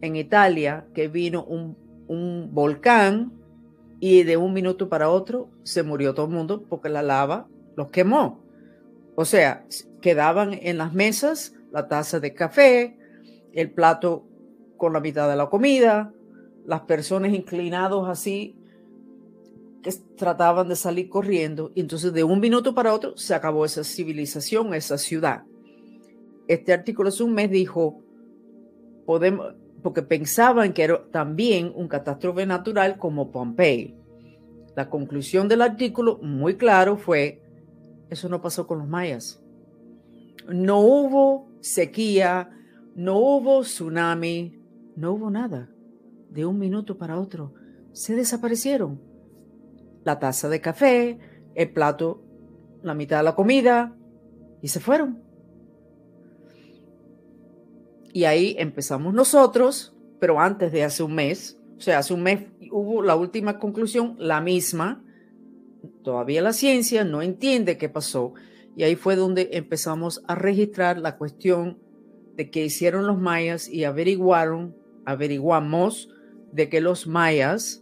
en 0.01 0.17
Italia, 0.17 0.87
que 0.95 1.09
vino 1.09 1.45
un, 1.45 1.77
un 2.09 2.51
volcán 2.53 3.33
y 4.01 4.23
de 4.25 4.37
un 4.37 4.53
minuto 4.53 4.89
para 4.89 5.11
otro 5.11 5.51
se 5.63 5.83
murió 5.83 6.15
todo 6.15 6.27
el 6.27 6.33
mundo 6.33 6.65
porque 6.69 6.89
la 6.89 7.03
lava 7.03 7.49
los 7.77 7.91
quemó. 7.91 8.43
O 9.15 9.25
sea, 9.25 9.67
quedaban 10.01 10.55
en 10.55 10.79
las 10.79 10.93
mesas 10.93 11.55
la 11.71 11.89
taza 11.89 12.19
de 12.21 12.35
café, 12.35 12.99
el 13.53 13.71
plato 13.71 14.27
con 14.77 14.93
la 14.93 15.01
mitad 15.01 15.29
de 15.29 15.37
la 15.37 15.49
comida, 15.49 16.13
las 16.67 16.83
personas 16.83 17.33
inclinados 17.33 18.09
así 18.09 18.57
que 19.83 19.93
trataban 20.17 20.69
de 20.69 20.77
salir 20.77 21.09
corriendo 21.09 21.73
y 21.75 21.81
entonces 21.81 22.13
de 22.13 22.25
un 22.25 22.41
minuto 22.41 22.75
para 22.75 22.95
otro 22.95 23.17
se 23.17 23.35
acabó 23.35 23.65
esa 23.65 23.85
civilización, 23.85 24.75
esa 24.75 24.97
ciudad. 24.97 25.43
Este 26.49 26.73
artículo 26.73 27.09
hace 27.09 27.23
un 27.25 27.35
mes 27.35 27.51
dijo, 27.51 28.01
podemos, 29.07 29.55
porque 29.83 30.03
pensaban 30.03 30.73
que 30.73 30.85
era 30.85 31.05
también 31.11 31.73
un 31.75 31.89
catástrofe 31.89 32.47
natural 32.47 32.99
como 32.99 33.31
Pompey. 33.31 33.97
La 34.77 34.89
conclusión 34.89 35.49
del 35.49 35.63
artículo, 35.63 36.19
muy 36.23 36.57
claro, 36.57 36.97
fue, 36.97 37.43
eso 38.09 38.29
no 38.29 38.41
pasó 38.41 38.67
con 38.67 38.79
los 38.79 38.89
mayas. 38.89 39.43
No 40.49 40.81
hubo 40.81 41.49
sequía, 41.61 42.51
no 42.95 43.19
hubo 43.19 43.63
tsunami, 43.63 44.59
no 44.97 45.13
hubo 45.13 45.31
nada. 45.31 45.69
De 46.31 46.47
un 46.47 46.59
minuto 46.59 46.97
para 46.97 47.19
otro, 47.19 47.53
se 47.93 48.15
desaparecieron. 48.15 49.12
La 50.05 50.19
taza 50.19 50.49
de 50.49 50.61
café, 50.61 51.19
el 51.55 51.71
plato, 51.71 52.23
la 52.83 52.95
mitad 52.95 53.19
de 53.19 53.23
la 53.25 53.35
comida, 53.35 53.97
y 54.61 54.69
se 54.69 54.81
fueron. 54.81 55.23
Y 58.13 58.25
ahí 58.25 58.55
empezamos 58.59 59.15
nosotros, 59.15 59.95
pero 60.21 60.41
antes 60.41 60.71
de 60.73 60.85
hace 60.85 61.03
un 61.03 61.15
mes, 61.15 61.59
o 61.79 61.81
sea, 61.81 61.99
hace 61.99 62.15
un 62.15 62.23
mes 62.23 62.47
hubo 62.71 63.03
la 63.03 63.17
última 63.17 63.59
conclusión, 63.59 64.17
la 64.19 64.41
misma. 64.41 65.03
Todavía 66.05 66.43
la 66.43 66.53
ciencia 66.53 67.05
no 67.05 67.23
entiende 67.23 67.79
qué 67.79 67.89
pasó. 67.89 68.35
Y 68.77 68.85
ahí 68.85 68.97
fue 68.97 69.17
donde 69.17 69.51
empezamos 69.53 70.23
a 70.29 70.35
registrar 70.35 70.99
la 70.99 71.17
cuestión 71.17 71.79
de 72.37 72.51
qué 72.51 72.65
hicieron 72.65 73.07
los 73.07 73.19
mayas 73.19 73.69
y 73.69 73.85
averiguaron, 73.85 74.77
averiguamos 75.05 76.09
de 76.53 76.69
que 76.69 76.81
los 76.81 77.07
mayas, 77.07 77.82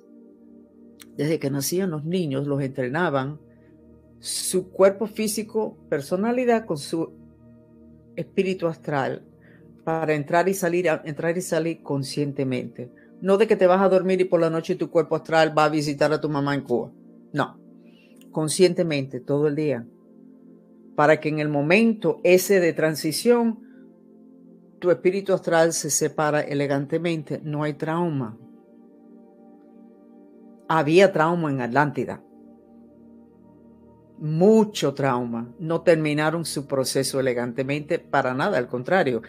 desde 1.20 1.38
que 1.38 1.50
nacían 1.50 1.90
los 1.90 2.06
niños, 2.06 2.46
los 2.46 2.62
entrenaban, 2.62 3.38
su 4.20 4.70
cuerpo 4.70 5.06
físico, 5.06 5.76
personalidad 5.90 6.64
con 6.64 6.78
su 6.78 7.12
espíritu 8.16 8.66
astral 8.66 9.22
para 9.84 10.14
entrar 10.14 10.48
y 10.48 10.54
salir, 10.54 10.86
entrar 11.04 11.36
y 11.36 11.42
salir 11.42 11.82
conscientemente. 11.82 12.90
No 13.20 13.36
de 13.36 13.46
que 13.46 13.56
te 13.56 13.66
vas 13.66 13.82
a 13.82 13.90
dormir 13.90 14.22
y 14.22 14.24
por 14.24 14.40
la 14.40 14.48
noche 14.48 14.76
tu 14.76 14.88
cuerpo 14.90 15.14
astral 15.14 15.56
va 15.56 15.66
a 15.66 15.68
visitar 15.68 16.10
a 16.10 16.22
tu 16.22 16.30
mamá 16.30 16.54
en 16.54 16.62
Cuba. 16.62 16.90
No, 17.34 17.60
conscientemente 18.30 19.20
todo 19.20 19.46
el 19.46 19.56
día. 19.56 19.86
Para 20.96 21.20
que 21.20 21.28
en 21.28 21.38
el 21.38 21.50
momento 21.50 22.22
ese 22.24 22.60
de 22.60 22.72
transición, 22.72 23.58
tu 24.78 24.90
espíritu 24.90 25.34
astral 25.34 25.74
se 25.74 25.90
separa 25.90 26.40
elegantemente. 26.40 27.42
No 27.44 27.62
hay 27.62 27.74
trauma. 27.74 28.38
Había 30.72 31.12
trauma 31.12 31.50
en 31.50 31.60
Atlántida. 31.60 32.22
Mucho 34.18 34.94
trauma. 34.94 35.52
No 35.58 35.82
terminaron 35.82 36.44
su 36.44 36.66
proceso 36.66 37.20
elegantemente 37.20 37.98
para 37.98 38.32
nada, 38.32 38.56
al 38.56 38.68
contrario 38.68 39.20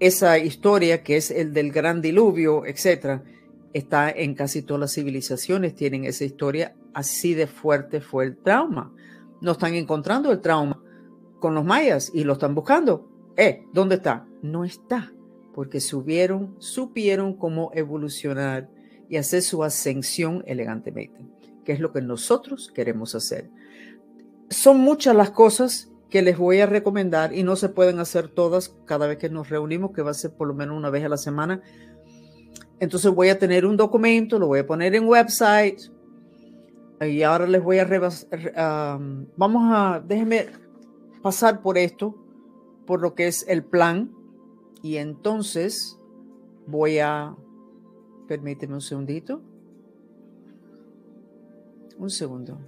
esa 0.00 0.38
historia 0.38 1.02
que 1.02 1.16
es 1.16 1.30
el 1.30 1.52
del 1.52 1.72
gran 1.72 2.00
diluvio, 2.00 2.66
etcétera, 2.66 3.24
está 3.72 4.10
en 4.10 4.34
casi 4.34 4.62
todas 4.62 4.80
las 4.80 4.94
civilizaciones, 4.94 5.74
tienen 5.74 6.04
esa 6.04 6.24
historia, 6.24 6.74
así 6.92 7.34
de 7.34 7.46
fuerte 7.46 8.00
fue 8.00 8.24
el 8.24 8.36
trauma. 8.36 8.92
No 9.40 9.52
están 9.52 9.74
encontrando 9.74 10.30
el 10.32 10.40
trauma 10.40 10.82
con 11.40 11.54
los 11.54 11.64
mayas 11.64 12.10
y 12.14 12.24
lo 12.24 12.34
están 12.34 12.54
buscando. 12.54 13.08
Eh, 13.36 13.64
¿dónde 13.72 13.96
está? 13.96 14.26
No 14.42 14.64
está, 14.64 15.12
porque 15.54 15.80
subieron, 15.80 16.54
supieron 16.58 17.34
cómo 17.34 17.70
evolucionar 17.74 18.68
y 19.14 19.16
hacer 19.16 19.42
su 19.42 19.62
ascensión 19.62 20.42
elegantemente, 20.44 21.24
que 21.64 21.70
es 21.70 21.78
lo 21.78 21.92
que 21.92 22.02
nosotros 22.02 22.72
queremos 22.74 23.14
hacer. 23.14 23.48
Son 24.50 24.80
muchas 24.80 25.14
las 25.14 25.30
cosas 25.30 25.88
que 26.10 26.20
les 26.20 26.36
voy 26.36 26.58
a 26.58 26.66
recomendar 26.66 27.32
y 27.32 27.44
no 27.44 27.54
se 27.54 27.68
pueden 27.68 28.00
hacer 28.00 28.26
todas 28.26 28.74
cada 28.86 29.06
vez 29.06 29.18
que 29.18 29.30
nos 29.30 29.50
reunimos, 29.50 29.92
que 29.92 30.02
va 30.02 30.10
a 30.10 30.14
ser 30.14 30.32
por 30.32 30.48
lo 30.48 30.54
menos 30.54 30.76
una 30.76 30.90
vez 30.90 31.04
a 31.04 31.08
la 31.08 31.16
semana. 31.16 31.62
Entonces 32.80 33.12
voy 33.12 33.28
a 33.28 33.38
tener 33.38 33.64
un 33.66 33.76
documento, 33.76 34.36
lo 34.40 34.48
voy 34.48 34.58
a 34.58 34.66
poner 34.66 34.96
en 34.96 35.06
website 35.06 35.80
y 37.00 37.22
ahora 37.22 37.46
les 37.46 37.62
voy 37.62 37.78
a... 37.78 38.98
vamos 39.36 39.62
a... 39.72 40.02
Déjenme 40.04 40.46
pasar 41.22 41.62
por 41.62 41.78
esto, 41.78 42.16
por 42.84 43.00
lo 43.00 43.14
que 43.14 43.28
es 43.28 43.46
el 43.46 43.62
plan 43.62 44.10
y 44.82 44.96
entonces 44.96 46.00
voy 46.66 46.98
a... 46.98 47.36
Permíteme 48.28 48.74
un 48.74 48.80
segundito. 48.80 49.40
Un 51.98 52.10
segundo. 52.10 52.58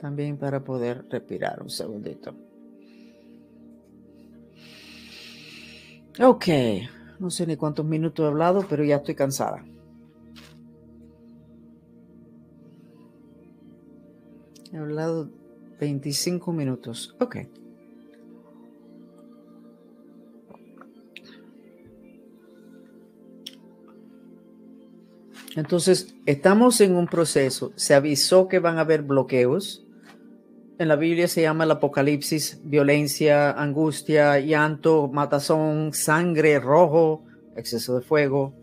También 0.00 0.36
para 0.36 0.62
poder 0.62 1.06
respirar 1.08 1.62
un 1.62 1.70
segundito. 1.70 2.34
Ok, 6.20 6.46
no 7.20 7.30
sé 7.30 7.46
ni 7.46 7.56
cuántos 7.56 7.86
minutos 7.86 8.24
he 8.24 8.28
hablado, 8.28 8.66
pero 8.68 8.84
ya 8.84 8.96
estoy 8.96 9.14
cansada. 9.14 9.64
He 14.72 14.76
hablado 14.76 15.30
25 15.80 16.52
minutos. 16.52 17.16
Ok. 17.20 17.36
Entonces, 25.58 26.14
estamos 26.24 26.80
en 26.80 26.94
un 26.94 27.06
proceso. 27.06 27.72
Se 27.74 27.94
avisó 27.94 28.48
que 28.48 28.60
van 28.60 28.78
a 28.78 28.82
haber 28.82 29.02
bloqueos 29.02 29.84
en 30.78 30.86
la 30.86 30.94
Biblia 30.94 31.26
se 31.26 31.42
llama 31.42 31.64
el 31.64 31.72
apocalipsis, 31.72 32.60
violencia, 32.62 33.50
angustia, 33.50 34.38
llanto, 34.38 35.08
matazón, 35.12 35.92
sangre, 35.92 36.60
rojo, 36.60 37.24
exceso 37.56 37.96
de 37.96 38.02
fuego. 38.02 38.54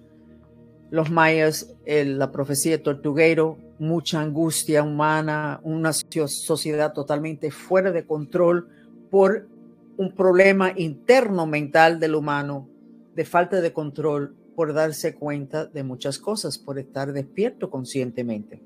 Los 0.91 1.11
mayas, 1.11 1.75
la 1.85 2.31
profecía 2.31 2.71
de 2.71 2.77
tortuguero, 2.77 3.57
mucha 3.79 4.21
angustia 4.21 4.81
humana, 4.81 5.59
una 5.63 5.91
sociedad 5.91 6.93
totalmente 6.93 7.51
fuera 7.51 7.91
de 7.91 8.05
control 8.05 8.69
por 9.11 9.49
un 9.97 10.15
problema 10.15 10.71
interno 10.73 11.45
mental 11.45 11.99
del 11.99 12.15
humano, 12.15 12.69
de 13.13 13.25
falta 13.25 13.59
de 13.59 13.73
control, 13.73 14.37
por 14.55 14.73
darse 14.73 15.15
cuenta 15.15 15.65
de 15.65 15.83
muchas 15.83 16.19
cosas, 16.19 16.57
por 16.57 16.79
estar 16.79 17.13
despierto 17.13 17.69
conscientemente 17.69 18.61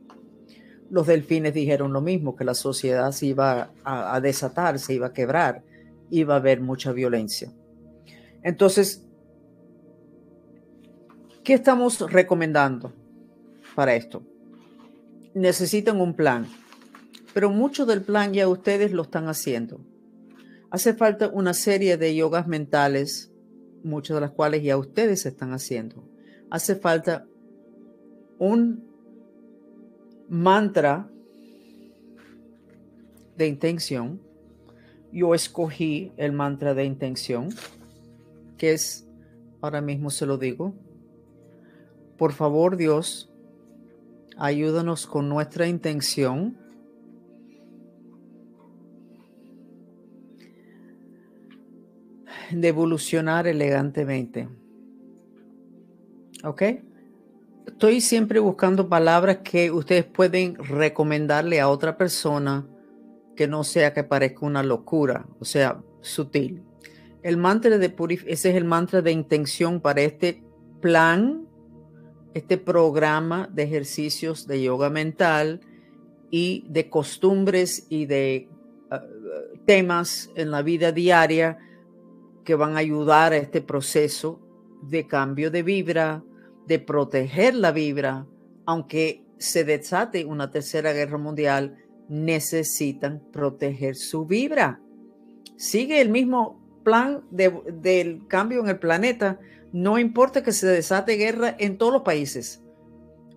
los 0.89 1.08
delfines 1.08 1.54
dijeron 1.54 1.93
lo 1.93 2.02
mismo, 2.02 2.36
que 2.36 2.43
la 2.43 2.54
sociedad 2.54 3.12
se 3.12 3.28
iba 3.28 3.71
a, 3.84 4.19
desatar, 4.21 4.80
se 4.80 4.95
iba 4.95 5.08
a 5.08 5.13
quebrar, 5.13 5.63
iba 6.10 6.34
a 6.34 6.38
haber 6.38 6.62
mucha 6.62 6.91
violencia. 6.91 7.52
Entonces, 8.43 9.06
¿qué 11.43 11.54
estamos 11.54 11.99
recomendando 12.12 12.93
para 13.75 13.95
esto? 13.95 14.23
Necesitan 15.34 16.02
un 16.02 16.15
plan, 16.15 16.47
pero 17.34 17.52
mucho 17.52 17.86
del 17.86 18.02
plan 18.02 18.34
ya 18.34 18.47
ustedes 18.47 18.91
lo 18.91 19.04
están 19.04 19.28
haciendo. 19.28 19.80
Hace 20.71 20.93
falta 20.93 21.30
una 21.30 21.54
serie 21.54 21.97
de 21.97 22.15
yogas 22.15 22.47
mentales, 22.47 23.32
muchas 23.84 24.15
de 24.15 24.22
las 24.22 24.32
cuales 24.32 24.63
ya 24.63 24.78
ustedes 24.78 25.26
están 25.26 25.54
haciendo. 25.54 26.04
Hace 26.50 26.76
falta 26.76 27.26
un 28.38 28.88
mantra 30.30 31.10
de 33.36 33.48
intención. 33.48 34.22
Yo 35.12 35.34
escogí 35.34 36.12
el 36.18 36.34
mantra 36.34 36.74
de 36.74 36.86
intención, 36.86 37.50
que 38.58 38.74
es, 38.74 39.08
ahora 39.62 39.82
mismo 39.82 40.10
se 40.10 40.26
lo 40.26 40.38
digo, 40.38 40.74
por 42.18 42.34
favor 42.34 42.76
Dios, 42.78 43.32
ayúdanos 44.38 45.08
con 45.08 45.30
nuestra 45.30 45.68
intención. 45.68 46.58
De 52.51 52.67
evolucionar 52.67 53.47
elegantemente. 53.47 54.47
¿Ok? 56.43 56.63
estoy 57.69 58.01
siempre 58.01 58.39
buscando 58.39 58.89
palabras 58.89 59.38
que 59.38 59.71
ustedes 59.71 60.03
pueden 60.03 60.55
recomendarle 60.55 61.62
a 61.62 61.69
otra 61.69 61.97
persona 61.97 62.67
que 63.35 63.47
no 63.47 63.63
sea 63.63 63.93
que 63.93 64.03
parezca 64.03 64.45
una 64.45 64.63
locura, 64.63 65.25
o 65.39 65.45
sea, 65.45 65.81
sutil. 66.01 66.62
El 67.23 67.38
mantra 67.38 67.77
de 67.77 67.89
purif 67.89 68.23
ese 68.27 68.49
es 68.49 68.55
el 68.55 68.65
mantra 68.65 69.01
de 69.01 69.12
intención 69.12 69.79
para 69.79 70.01
este 70.01 70.43
plan, 70.81 71.47
este 72.33 72.57
programa 72.57 73.49
de 73.51 73.63
ejercicios 73.63 74.47
de 74.47 74.62
yoga 74.62 74.89
mental 74.89 75.62
y 76.31 76.65
de 76.67 76.89
costumbres 76.89 77.85
y 77.89 78.07
de 78.07 78.49
ah, 78.91 79.03
temas 79.65 80.31
en 80.35 80.51
la 80.51 80.62
vida 80.63 80.91
diaria 80.91 81.57
que 82.49 82.55
van 82.55 82.77
a 82.77 82.79
ayudar 82.79 83.31
a 83.31 83.38
este 83.38 83.62
proceso 83.62 84.41
de 84.81 85.05
cambio 85.05 85.51
de 85.51 85.62
vibra, 85.62 86.23
de 86.65 86.79
proteger 86.79 87.53
la 87.53 87.71
vibra, 87.71 88.25
aunque 88.65 89.23
se 89.38 89.63
desate 89.63 90.25
una 90.25 90.49
tercera 90.49 90.91
guerra 90.91 91.19
mundial, 91.19 91.77
necesitan 92.07 93.21
proteger 93.31 93.95
su 93.95 94.25
vibra. 94.25 94.81
Sigue 95.57 96.01
el 96.01 96.09
mismo 96.09 96.59
plan 96.83 97.23
del 97.29 98.25
cambio 98.27 98.62
en 98.62 98.69
el 98.69 98.79
planeta. 98.79 99.39
No 99.71 99.99
importa 99.99 100.41
que 100.41 100.51
se 100.51 100.65
desate 100.65 101.17
guerra 101.17 101.55
en 101.59 101.77
todos 101.77 101.93
los 101.93 102.01
países. 102.01 102.63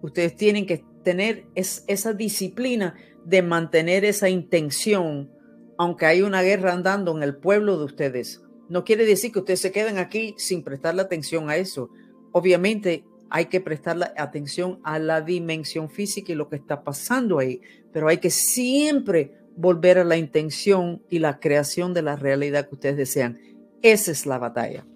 Ustedes 0.00 0.36
tienen 0.36 0.64
que 0.64 0.86
tener 1.02 1.44
esa 1.54 2.14
disciplina 2.14 2.94
de 3.26 3.42
mantener 3.42 4.06
esa 4.06 4.30
intención, 4.30 5.30
aunque 5.76 6.06
hay 6.06 6.22
una 6.22 6.40
guerra 6.40 6.72
andando 6.72 7.14
en 7.14 7.22
el 7.22 7.36
pueblo 7.36 7.76
de 7.76 7.84
ustedes. 7.84 8.41
No 8.72 8.84
quiere 8.84 9.04
decir 9.04 9.32
que 9.32 9.40
ustedes 9.40 9.60
se 9.60 9.70
queden 9.70 9.98
aquí 9.98 10.34
sin 10.38 10.62
prestarle 10.62 11.02
atención 11.02 11.50
a 11.50 11.56
eso. 11.56 11.90
Obviamente 12.32 13.04
hay 13.28 13.44
que 13.44 13.60
prestarle 13.60 14.06
atención 14.16 14.80
a 14.82 14.98
la 14.98 15.20
dimensión 15.20 15.90
física 15.90 16.32
y 16.32 16.36
lo 16.36 16.48
que 16.48 16.56
está 16.56 16.82
pasando 16.82 17.38
ahí, 17.38 17.60
pero 17.92 18.08
hay 18.08 18.16
que 18.16 18.30
siempre 18.30 19.34
volver 19.56 19.98
a 19.98 20.04
la 20.04 20.16
intención 20.16 21.02
y 21.10 21.18
la 21.18 21.38
creación 21.38 21.92
de 21.92 22.00
la 22.00 22.16
realidad 22.16 22.66
que 22.66 22.76
ustedes 22.76 22.96
desean. 22.96 23.38
Esa 23.82 24.10
es 24.10 24.24
la 24.24 24.38
batalla. 24.38 24.86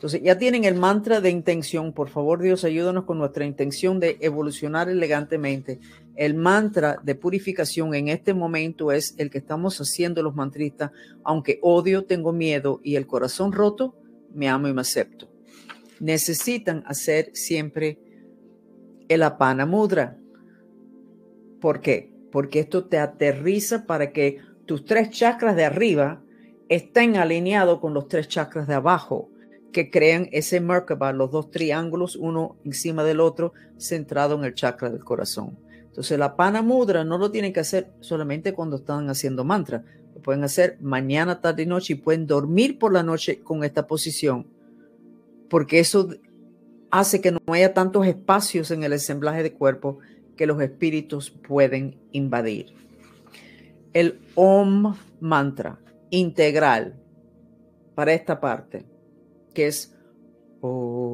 Entonces, 0.00 0.22
ya 0.22 0.38
tienen 0.38 0.64
el 0.64 0.76
mantra 0.76 1.20
de 1.20 1.28
intención. 1.28 1.92
Por 1.92 2.08
favor, 2.08 2.40
Dios, 2.40 2.64
ayúdanos 2.64 3.04
con 3.04 3.18
nuestra 3.18 3.44
intención 3.44 4.00
de 4.00 4.16
evolucionar 4.22 4.88
elegantemente. 4.88 5.78
El 6.16 6.32
mantra 6.32 6.98
de 7.02 7.14
purificación 7.14 7.94
en 7.94 8.08
este 8.08 8.32
momento 8.32 8.92
es 8.92 9.14
el 9.18 9.28
que 9.28 9.36
estamos 9.36 9.78
haciendo 9.78 10.22
los 10.22 10.34
mantristas. 10.34 10.90
Aunque 11.22 11.58
odio, 11.60 12.06
tengo 12.06 12.32
miedo 12.32 12.80
y 12.82 12.96
el 12.96 13.06
corazón 13.06 13.52
roto, 13.52 13.94
me 14.32 14.48
amo 14.48 14.68
y 14.68 14.72
me 14.72 14.80
acepto. 14.80 15.30
Necesitan 15.98 16.82
hacer 16.86 17.32
siempre 17.34 17.98
el 19.06 19.22
apana 19.22 19.66
mudra. 19.66 20.16
¿Por 21.60 21.82
qué? 21.82 22.10
Porque 22.32 22.60
esto 22.60 22.86
te 22.86 22.96
aterriza 22.96 23.84
para 23.84 24.12
que 24.12 24.38
tus 24.64 24.86
tres 24.86 25.10
chakras 25.10 25.56
de 25.56 25.66
arriba 25.66 26.22
estén 26.70 27.18
alineados 27.18 27.80
con 27.80 27.92
los 27.92 28.08
tres 28.08 28.28
chakras 28.28 28.66
de 28.66 28.76
abajo 28.76 29.30
que 29.72 29.90
crean 29.90 30.28
ese 30.32 30.60
Merkaba, 30.60 31.12
los 31.12 31.30
dos 31.30 31.50
triángulos, 31.50 32.16
uno 32.16 32.56
encima 32.64 33.04
del 33.04 33.20
otro, 33.20 33.52
centrado 33.78 34.36
en 34.36 34.44
el 34.44 34.54
chakra 34.54 34.90
del 34.90 35.04
corazón. 35.04 35.58
Entonces, 35.84 36.18
la 36.18 36.36
pana 36.36 36.62
mudra 36.62 37.04
no 37.04 37.18
lo 37.18 37.30
tienen 37.30 37.52
que 37.52 37.60
hacer 37.60 37.92
solamente 38.00 38.52
cuando 38.52 38.76
están 38.76 39.08
haciendo 39.10 39.44
mantra. 39.44 39.84
Lo 40.14 40.20
pueden 40.22 40.44
hacer 40.44 40.78
mañana, 40.80 41.40
tarde 41.40 41.64
y 41.64 41.66
noche 41.66 41.94
y 41.94 41.96
pueden 41.96 42.26
dormir 42.26 42.78
por 42.78 42.92
la 42.92 43.02
noche 43.02 43.40
con 43.40 43.64
esta 43.64 43.86
posición, 43.86 44.46
porque 45.48 45.80
eso 45.80 46.08
hace 46.90 47.20
que 47.20 47.32
no 47.32 47.40
haya 47.48 47.74
tantos 47.74 48.06
espacios 48.06 48.70
en 48.70 48.82
el 48.82 48.92
ensamblaje 48.92 49.42
de 49.42 49.52
cuerpo 49.52 49.98
que 50.36 50.46
los 50.46 50.60
espíritus 50.60 51.30
pueden 51.30 51.96
invadir. 52.12 52.72
El 53.92 54.20
Om 54.34 54.94
mantra 55.20 55.78
integral 56.10 56.94
para 57.94 58.12
esta 58.12 58.40
parte 58.40 58.89
que 59.54 59.66
es 59.66 59.94
oh, 60.60 61.10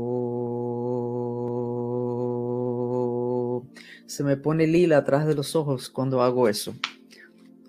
se 4.06 4.24
me 4.24 4.36
pone 4.36 4.66
lila 4.66 4.98
atrás 4.98 5.26
de 5.26 5.34
los 5.34 5.56
ojos 5.56 5.90
cuando 5.90 6.22
hago 6.22 6.48
eso. 6.48 6.74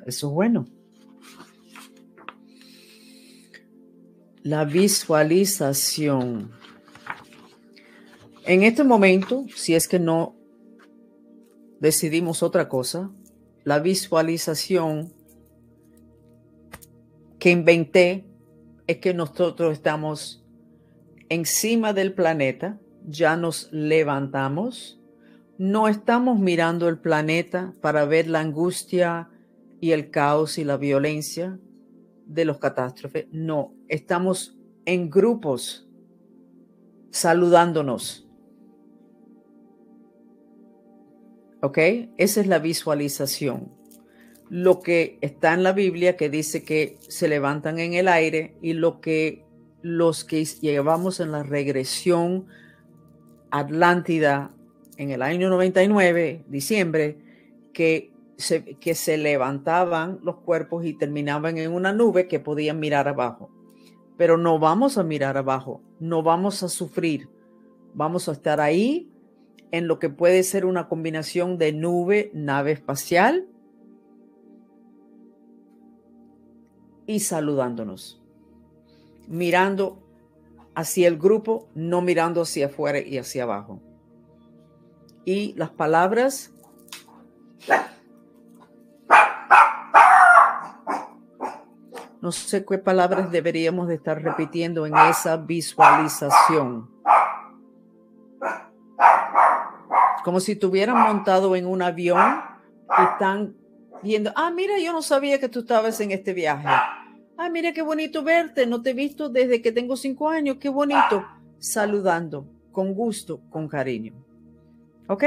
Eso 0.06 0.28
es 0.28 0.34
bueno. 0.34 0.66
La 4.44 4.64
visualización. 4.64 6.52
En 8.46 8.64
este 8.64 8.86
momento, 8.86 9.46
si 9.54 9.76
es 9.76 9.90
que 9.90 10.00
no 10.00 10.38
decidimos 11.82 12.44
otra 12.44 12.70
cosa, 12.70 13.12
la 13.66 13.80
visualización 13.80 15.12
que 17.40 17.52
inventé 17.52 18.26
es 18.88 19.00
que 19.00 19.14
nosotros 19.14 19.74
estamos 19.74 20.47
encima 21.30 21.94
del 21.94 22.14
planeta, 22.14 22.80
ya 23.06 23.36
nos 23.36 23.70
levantamos, 23.72 25.00
no 25.58 25.88
estamos 25.88 26.40
mirando 26.40 26.88
el 26.88 27.00
planeta 27.00 27.74
para 27.82 28.06
ver 28.06 28.28
la 28.28 28.42
angustia 28.42 29.30
y 29.80 29.92
el 29.92 30.10
caos 30.12 30.58
y 30.58 30.64
la 30.64 30.78
violencia 30.78 31.60
de 32.26 32.46
los 32.46 32.58
catástrofes, 32.58 33.28
no, 33.32 33.74
estamos 33.88 34.58
en 34.86 35.10
grupos 35.10 35.88
saludándonos. 37.10 38.28
¿Ok? 41.62 41.78
Esa 42.18 42.42
es 42.42 42.48
la 42.48 42.60
visualización. 42.60 43.72
Lo 44.50 44.82
que 44.82 45.18
está 45.22 45.54
en 45.54 45.64
la 45.64 45.74
Biblia 45.74 46.16
que 46.16 46.30
dice 46.30 46.64
que 46.64 46.98
se 47.00 47.28
levantan 47.28 47.80
en 47.80 47.94
el 47.94 48.08
aire 48.08 48.56
y 48.62 48.74
lo 48.74 49.02
que 49.02 49.47
los 49.82 50.24
que 50.24 50.44
llevamos 50.46 51.20
en 51.20 51.32
la 51.32 51.44
regresión 51.44 52.48
Atlántida 53.50 54.52
en 54.98 55.12
el 55.12 55.22
año 55.22 55.50
99, 55.50 56.44
diciembre, 56.50 57.18
que 57.72 58.12
se, 58.36 58.76
que 58.76 58.94
se 58.94 59.18
levantaban 59.18 60.20
los 60.22 60.38
cuerpos 60.38 60.86
y 60.86 60.94
terminaban 60.94 61.58
en 61.58 61.72
una 61.72 61.94
nube 61.94 62.28
que 62.28 62.40
podían 62.40 62.80
mirar 62.80 63.08
abajo. 63.08 63.50
Pero 64.18 64.38
no 64.38 64.60
vamos 64.60 64.98
a 64.98 65.04
mirar 65.04 65.38
abajo, 65.38 65.82
no 66.00 66.24
vamos 66.24 66.62
a 66.64 66.68
sufrir, 66.68 67.30
vamos 67.94 68.28
a 68.28 68.34
estar 68.34 68.60
ahí 68.60 69.10
en 69.72 69.88
lo 69.88 69.98
que 70.00 70.10
puede 70.10 70.44
ser 70.44 70.66
una 70.66 70.90
combinación 70.90 71.58
de 71.58 71.72
nube, 71.72 72.32
nave 72.34 72.72
espacial 72.72 73.48
y 77.06 77.20
saludándonos 77.22 78.22
mirando 79.28 80.02
hacia 80.76 81.08
el 81.08 81.18
grupo, 81.18 81.68
no 81.76 82.02
mirando 82.02 82.42
hacia 82.42 82.68
afuera 82.68 83.00
y 83.00 83.18
hacia 83.18 83.44
abajo. 83.44 83.82
Y 85.26 85.54
las 85.56 85.70
palabras 85.70 86.54
no 92.22 92.32
sé 92.32 92.66
qué 92.66 92.78
palabras 92.78 93.32
deberíamos 93.32 93.88
de 93.88 93.96
estar 93.96 94.22
repitiendo 94.22 94.86
en 94.86 94.96
esa 94.96 95.38
visualización. 95.38 96.90
Como 100.24 100.40
si 100.40 100.54
estuvieran 100.54 100.98
montado 100.98 101.56
en 101.56 101.66
un 101.66 101.82
avión 101.82 102.42
y 103.00 103.04
están 103.04 103.56
viendo, 104.04 104.32
ah, 104.36 104.52
mira, 104.52 104.78
yo 104.80 104.92
no 104.94 105.02
sabía 105.02 105.40
que 105.40 105.50
tú 105.50 105.62
estabas 105.62 106.00
en 106.02 106.12
este 106.12 106.34
viaje 106.34 106.68
Ah, 107.38 107.50
mira 107.50 107.72
qué 107.72 107.84
bonito 107.84 108.24
verte, 108.24 108.66
no 108.66 108.82
te 108.82 108.90
he 108.90 108.94
visto 108.94 109.30
desde 109.30 109.62
que 109.62 109.72
tengo 109.72 109.96
cinco 109.96 110.28
años, 110.28 110.58
qué 110.60 110.70
bonito. 110.70 111.24
Saludando, 111.60 112.48
con 112.72 112.96
gusto, 112.96 113.42
con 113.52 113.68
cariño. 113.68 114.14
¿Ok? 115.08 115.24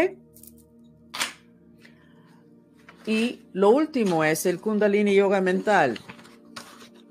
Y 3.07 3.43
lo 3.53 3.71
último 3.71 4.25
es 4.25 4.45
el 4.45 4.61
Kundalini 4.61 5.15
Yoga 5.15 5.41
mental. 5.41 5.99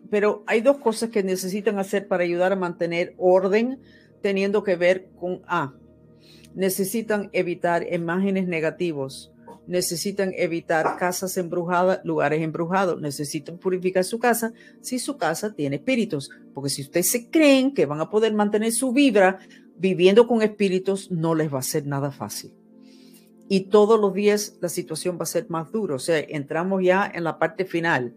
Pero 0.09 0.43
hay 0.47 0.59
dos 0.59 0.77
cosas 0.77 1.09
que 1.09 1.23
necesitan 1.23 1.79
hacer 1.79 2.07
para 2.07 2.23
ayudar 2.23 2.51
a 2.51 2.57
mantener 2.57 3.15
orden, 3.17 3.79
teniendo 4.21 4.63
que 4.63 4.75
ver 4.75 5.09
con 5.17 5.41
A. 5.47 5.73
necesitan 6.55 7.29
evitar 7.31 7.85
imágenes 7.93 8.47
negativos 8.47 9.31
necesitan 9.69 10.33
evitar 10.35 10.97
casas 10.97 11.37
embrujadas, 11.37 12.01
lugares 12.03 12.41
embrujados, 12.41 12.99
necesitan 12.99 13.59
purificar 13.59 14.03
su 14.03 14.17
casa 14.17 14.51
si 14.81 14.97
su 14.97 15.15
casa 15.15 15.53
tiene 15.53 15.75
espíritus, 15.75 16.31
porque 16.55 16.71
si 16.71 16.81
ustedes 16.81 17.11
se 17.11 17.29
creen 17.29 17.73
que 17.73 17.85
van 17.85 18.01
a 18.01 18.09
poder 18.09 18.33
mantener 18.33 18.71
su 18.71 18.91
vibra 18.91 19.39
viviendo 19.77 20.27
con 20.27 20.41
espíritus, 20.41 21.11
no 21.11 21.35
les 21.35 21.53
va 21.53 21.59
a 21.59 21.63
ser 21.63 21.85
nada 21.85 22.09
fácil. 22.09 22.51
Y 23.47 23.61
todos 23.65 23.99
los 23.99 24.11
días 24.13 24.57
la 24.59 24.69
situación 24.69 25.19
va 25.19 25.23
a 25.23 25.27
ser 25.27 25.47
más 25.49 25.71
dura, 25.71 25.95
o 25.95 25.99
sea, 25.99 26.19
entramos 26.19 26.83
ya 26.83 27.09
en 27.13 27.23
la 27.23 27.37
parte 27.37 27.63
final. 27.63 28.15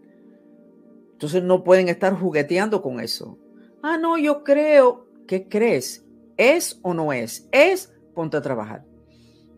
Entonces 1.11 1.43
no 1.43 1.63
pueden 1.63 1.87
estar 1.87 2.13
jugueteando 2.13 2.81
con 2.81 2.99
eso. 2.99 3.37
Ah, 3.83 3.97
no, 3.97 4.17
yo 4.17 4.43
creo. 4.43 5.07
¿Qué 5.27 5.47
crees? 5.47 6.03
¿Es 6.35 6.79
o 6.81 6.95
no 6.95 7.13
es? 7.13 7.47
Es, 7.51 7.93
ponte 8.15 8.37
a 8.37 8.41
trabajar. 8.41 8.85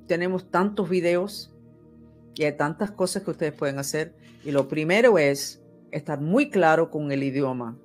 Tenemos 0.08 0.52
tantos 0.52 0.90
videos 0.90 1.55
y 2.36 2.44
hay 2.44 2.58
tantas 2.58 2.92
cosas 2.92 3.24
que 3.24 3.32
ustedes 3.32 3.54
pueden 3.54 3.80
hacer. 3.80 4.14
Y 4.44 4.52
lo 4.52 4.68
primero 4.68 5.18
es 5.18 5.62
estar 5.92 6.22
muy 6.22 6.50
claro 6.50 6.92
con 6.92 7.12
el 7.12 7.24
idioma. 7.24 7.78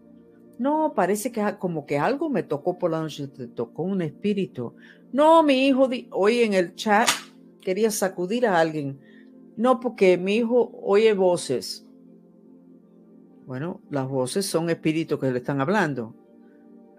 No, 0.59 0.93
parece 0.95 1.33
que 1.33 1.43
como 1.59 1.87
que 1.87 1.99
algo 1.99 2.29
me 2.29 2.43
tocó 2.43 2.79
por 2.79 2.91
la 2.91 3.01
noche, 3.01 3.29
te 3.29 3.47
tocó 3.47 3.83
un 3.83 4.03
espíritu. 4.03 4.75
No, 5.13 5.43
mi 5.43 5.67
hijo 5.67 5.89
hoy 6.11 6.41
en 6.41 6.55
el 6.55 6.75
chat 6.75 7.09
quería 7.63 7.91
sacudir 7.91 8.47
a 8.47 8.59
alguien. 8.59 9.01
No, 9.57 9.81
porque 9.81 10.19
mi 10.19 10.37
hijo 10.37 10.71
oye 10.83 11.15
voces. 11.15 11.87
Bueno, 13.47 13.81
las 13.91 14.09
voces 14.09 14.47
son 14.47 14.71
espíritus 14.71 15.19
que 15.19 15.31
le 15.31 15.39
están 15.39 15.61
hablando. 15.61 16.15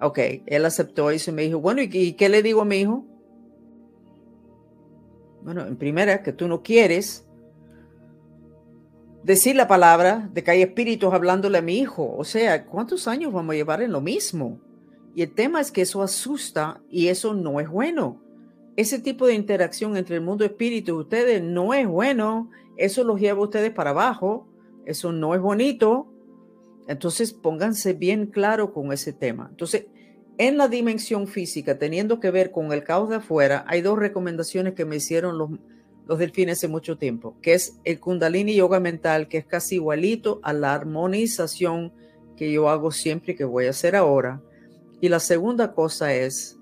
Ok, 0.02 0.20
él 0.46 0.66
aceptó 0.66 1.12
y 1.12 1.20
me 1.32 1.44
dijo, 1.44 1.60
bueno, 1.60 1.82
¿y 1.84 2.14
qué 2.14 2.30
le 2.30 2.42
digo 2.42 2.62
a 2.62 2.66
mi 2.66 2.78
hijo? 2.78 3.06
Bueno, 5.44 5.66
en 5.66 5.76
primera, 5.76 6.24
que 6.24 6.34
tú 6.34 6.48
no 6.48 6.62
quieres 6.62 7.28
decir 9.24 9.56
la 9.56 9.68
palabra 9.68 10.30
de 10.34 10.44
que 10.44 10.52
hay 10.52 10.62
espíritus 10.62 11.14
hablándole 11.14 11.60
a 11.60 11.62
mi 11.62 11.78
hijo. 11.78 12.16
O 12.18 12.24
sea, 12.24 12.66
¿cuántos 12.66 13.08
años 13.08 13.32
vamos 13.32 13.54
a 13.54 13.58
llevar 13.58 13.82
en 13.82 13.92
lo 13.92 14.02
mismo? 14.02 14.60
Y 15.16 15.24
el 15.24 15.34
tema 15.34 15.60
es 15.60 15.72
que 15.72 15.82
eso 15.82 16.02
asusta 16.02 16.82
y 16.90 17.08
eso 17.08 17.34
no 17.34 17.60
es 17.60 17.70
bueno. 17.70 18.22
Ese 18.78 19.00
tipo 19.00 19.28
de 19.28 19.34
interacción 19.34 19.98
entre 19.98 20.16
el 20.16 20.22
mundo 20.22 20.46
espíritu 20.46 20.92
y 20.92 21.02
ustedes 21.02 21.44
no 21.44 21.74
es 21.74 21.88
bueno. 21.88 22.50
Eso 22.78 23.04
los 23.04 23.20
lleva 23.20 23.40
a 23.40 23.44
ustedes 23.44 23.72
para 23.72 23.90
abajo. 23.92 24.48
Eso 24.86 25.12
no 25.12 25.36
es 25.36 25.42
bonito. 25.42 26.08
Entonces 26.88 27.34
pónganse 27.34 27.94
bien 27.94 28.28
claro 28.28 28.74
con 28.74 28.92
ese 28.94 29.14
tema. 29.14 29.48
Entonces, 29.52 29.88
en 30.38 30.58
la 30.58 30.68
dimensión 30.68 31.28
física, 31.28 31.78
teniendo 31.78 32.20
que 32.20 32.32
ver 32.32 32.52
con 32.52 32.72
el 32.72 32.84
caos 32.84 33.10
de 33.10 33.18
afuera, 33.18 33.64
hay 33.68 33.82
dos 33.82 34.00
recomendaciones 34.00 34.74
que 34.74 34.86
me 34.86 34.96
hicieron 34.96 35.38
los, 35.38 35.52
los 36.08 36.20
delfines 36.20 36.58
hace 36.58 36.68
mucho 36.68 36.98
tiempo, 36.98 37.36
que 37.42 37.54
es 37.54 37.80
el 37.84 38.00
kundalini 38.00 38.56
yoga 38.56 38.80
mental, 38.80 39.28
que 39.28 39.38
es 39.38 39.46
casi 39.46 39.76
igualito 39.76 40.40
a 40.44 40.54
la 40.54 40.74
armonización 40.74 41.94
que 42.36 42.52
yo 42.52 42.70
hago 42.70 42.92
siempre 42.92 43.34
y 43.34 43.36
que 43.36 43.44
voy 43.44 43.68
a 43.68 43.70
hacer 43.70 43.96
ahora. 43.96 44.42
Y 45.00 45.10
la 45.10 45.20
segunda 45.20 45.74
cosa 45.74 46.14
es 46.14 46.58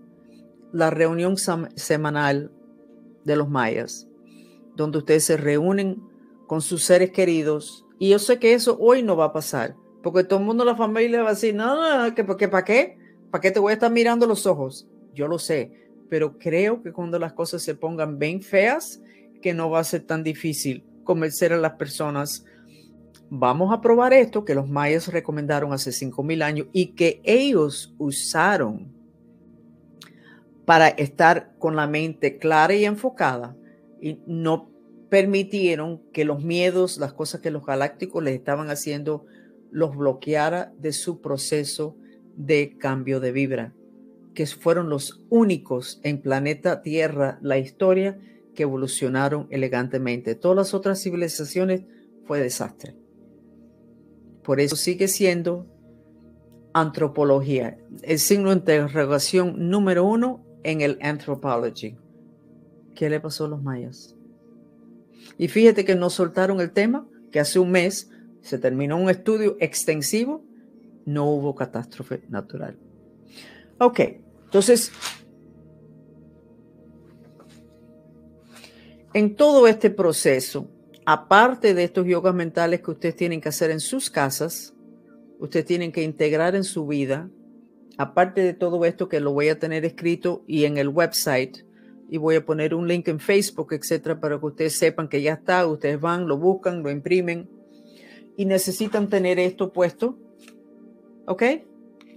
la 0.71 0.89
reunión 0.89 1.36
semanal 1.75 2.52
de 3.23 3.36
los 3.36 3.49
mayas, 3.49 4.08
donde 4.75 4.99
ustedes 4.99 5.23
se 5.23 5.38
reúnen 5.38 6.02
con 6.47 6.62
sus 6.62 6.84
seres 6.84 7.12
queridos. 7.12 7.86
Y 7.97 8.10
yo 8.10 8.19
sé 8.19 8.39
que 8.39 8.54
eso 8.54 8.78
hoy 8.80 9.04
no 9.04 9.15
va 9.15 9.25
a 9.25 9.34
pasar, 9.34 9.75
porque 10.04 10.23
todo 10.23 10.39
el 10.39 10.45
mundo, 10.45 10.63
la 10.63 10.75
familia 10.75 11.21
va 11.21 11.30
a 11.30 11.34
decir, 11.34 11.54
no, 11.56 12.08
no, 12.08 12.15
que, 12.15 12.23
¿para 12.23 12.63
qué? 12.63 12.97
¿Para 13.32 13.41
qué 13.41 13.52
te 13.52 13.60
voy 13.60 13.71
a 13.71 13.73
estar 13.73 13.91
mirando 13.91 14.25
los 14.25 14.45
ojos? 14.45 14.88
Yo 15.13 15.28
lo 15.28 15.38
sé, 15.38 15.71
pero 16.10 16.38
creo 16.38 16.82
que 16.82 16.91
cuando 16.91 17.19
las 17.19 17.34
cosas 17.34 17.62
se 17.62 17.75
pongan 17.75 18.17
bien 18.17 18.41
feas, 18.41 19.02
que 19.41 19.54
no 19.54 19.69
va 19.69 19.80
a 19.80 19.84
ser 19.84 20.02
tan 20.02 20.23
difícil 20.23 20.84
convencer 21.04 21.54
a 21.54 21.58
las 21.58 21.73
personas. 21.73 22.45
Vamos 23.30 23.73
a 23.73 23.82
probar 23.82 24.13
esto 24.13 24.45
que 24.45 24.56
los 24.56 24.67
mayas 24.67 25.08
recomendaron 25.08 25.73
hace 25.73 25.91
5.000 25.91 26.43
años 26.43 26.67
y 26.71 26.93
que 26.93 27.21
ellos 27.23 27.93
usaron 27.97 28.91
para 30.65 30.89
estar 30.89 31.56
con 31.58 31.75
la 31.75 31.88
mente 31.88 32.38
clara 32.38 32.75
y 32.75 32.86
enfocada 32.86 33.56
y 34.02 34.19
no 34.28 34.69
permitieron 35.10 36.02
que 36.13 36.25
los 36.25 36.43
miedos, 36.43 36.97
las 36.97 37.13
cosas 37.13 37.41
que 37.41 37.52
los 37.52 37.65
galácticos 37.65 38.23
les 38.23 38.36
estaban 38.36 38.69
haciendo, 38.69 39.25
los 39.71 39.95
bloqueara 39.95 40.71
de 40.78 40.93
su 40.93 41.21
proceso 41.21 41.97
de 42.36 42.78
cambio 42.78 43.19
de 43.19 43.32
vibra, 43.32 43.73
que 44.34 44.45
fueron 44.45 44.89
los 44.89 45.23
únicos 45.30 45.99
en 46.04 46.21
planeta 46.21 46.82
Tierra, 46.82 47.39
la 47.41 47.58
historia, 47.58 48.19
evolucionaron 48.63 49.48
elegantemente. 49.50 50.36
Todas 50.36 50.58
las 50.58 50.74
otras 50.74 51.02
civilizaciones 51.02 51.84
fue 52.26 52.39
desastre. 52.39 52.95
Por 54.43 54.60
eso 54.60 54.76
sigue 54.76 55.08
siendo 55.08 55.67
antropología, 56.74 57.78
el 58.04 58.19
signo 58.19 58.50
de 58.50 58.58
interrogación 58.58 59.69
número 59.69 60.06
uno 60.06 60.45
en 60.63 60.82
el 60.82 60.98
anthropology. 61.02 61.98
¿Qué 62.95 63.10
le 63.10 63.19
pasó 63.19 63.45
a 63.45 63.50
los 63.50 63.63
mayas? 63.63 64.15
Y 65.38 65.48
fíjate 65.48 65.86
que 65.86 65.95
no 65.95 66.10
soltaron 66.10 66.62
el 66.62 66.72
tema, 66.72 67.08
que 67.32 67.39
hace 67.39 67.60
un 67.60 67.72
mes 67.72 68.10
se 68.41 68.58
terminó 68.58 68.98
un 68.98 69.10
estudio 69.10 69.58
extensivo 69.60 70.43
no 71.10 71.26
hubo 71.26 71.56
catástrofe 71.56 72.22
natural. 72.30 72.78
Ok, 73.80 74.00
entonces, 74.45 74.91
en 79.13 79.36
todo 79.36 79.67
este 79.67 79.89
proceso, 79.89 80.67
aparte 81.06 81.74
de 81.74 81.84
estos 81.84 82.06
yogas 82.06 82.34
mentales 82.34 82.82
que 82.82 82.91
ustedes 82.91 83.15
tienen 83.15 83.41
que 83.41 83.50
hacer 83.50 83.72
en 83.72 83.80
sus 83.80 84.10
casas, 84.10 84.74
ustedes 85.39 85.65
tienen 85.65 85.91
que 85.91 86.04
integrar 86.04 86.56
en 86.56 86.63
su 86.63 86.88
vida, 86.88 87.30
aparte 87.98 88.41
de 88.41 88.54
todo 88.54 88.86
esto 88.86 89.10
que 89.10 89.19
lo 89.19 89.34
voy 89.34 89.50
a 89.50 89.60
tener 89.60 89.86
escrito 89.86 90.43
y 90.48 90.65
en 90.65 90.78
el 90.78 90.89
website, 90.89 91.65
y 92.10 92.17
voy 92.17 92.36
a 92.36 92.45
poner 92.45 92.74
un 92.74 92.88
link 92.88 93.08
en 93.08 93.19
Facebook, 93.19 93.74
etcétera, 93.74 94.19
para 94.19 94.39
que 94.39 94.45
ustedes 94.45 94.78
sepan 94.78 95.08
que 95.08 95.22
ya 95.22 95.34
está, 95.34 95.65
ustedes 95.67 96.00
van, 96.00 96.28
lo 96.28 96.38
buscan, 96.38 96.82
lo 96.82 96.89
imprimen 96.89 97.50
y 98.36 98.45
necesitan 98.45 99.10
tener 99.10 99.38
esto 99.38 99.72
puesto 99.72 100.17
¿Ok? 101.30 101.43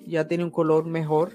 Ya 0.06 0.26
tiene 0.26 0.42
un 0.42 0.50
color 0.50 0.86
mejor. 0.86 1.32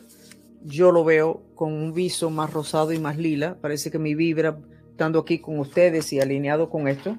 Yo 0.64 0.92
lo 0.92 1.04
veo 1.04 1.44
con 1.54 1.74
un 1.74 1.94
viso 1.94 2.32
más 2.32 2.52
rosado 2.52 2.92
y 2.92 2.98
más 2.98 3.18
lila. 3.18 3.56
Parece 3.62 3.92
que 3.92 4.00
mi 4.00 4.16
vibra 4.16 4.58
estando 4.98 5.20
aquí 5.20 5.38
con 5.38 5.60
ustedes 5.60 6.12
y 6.12 6.20
alineado 6.20 6.72
con 6.72 6.88
esto. 6.88 7.16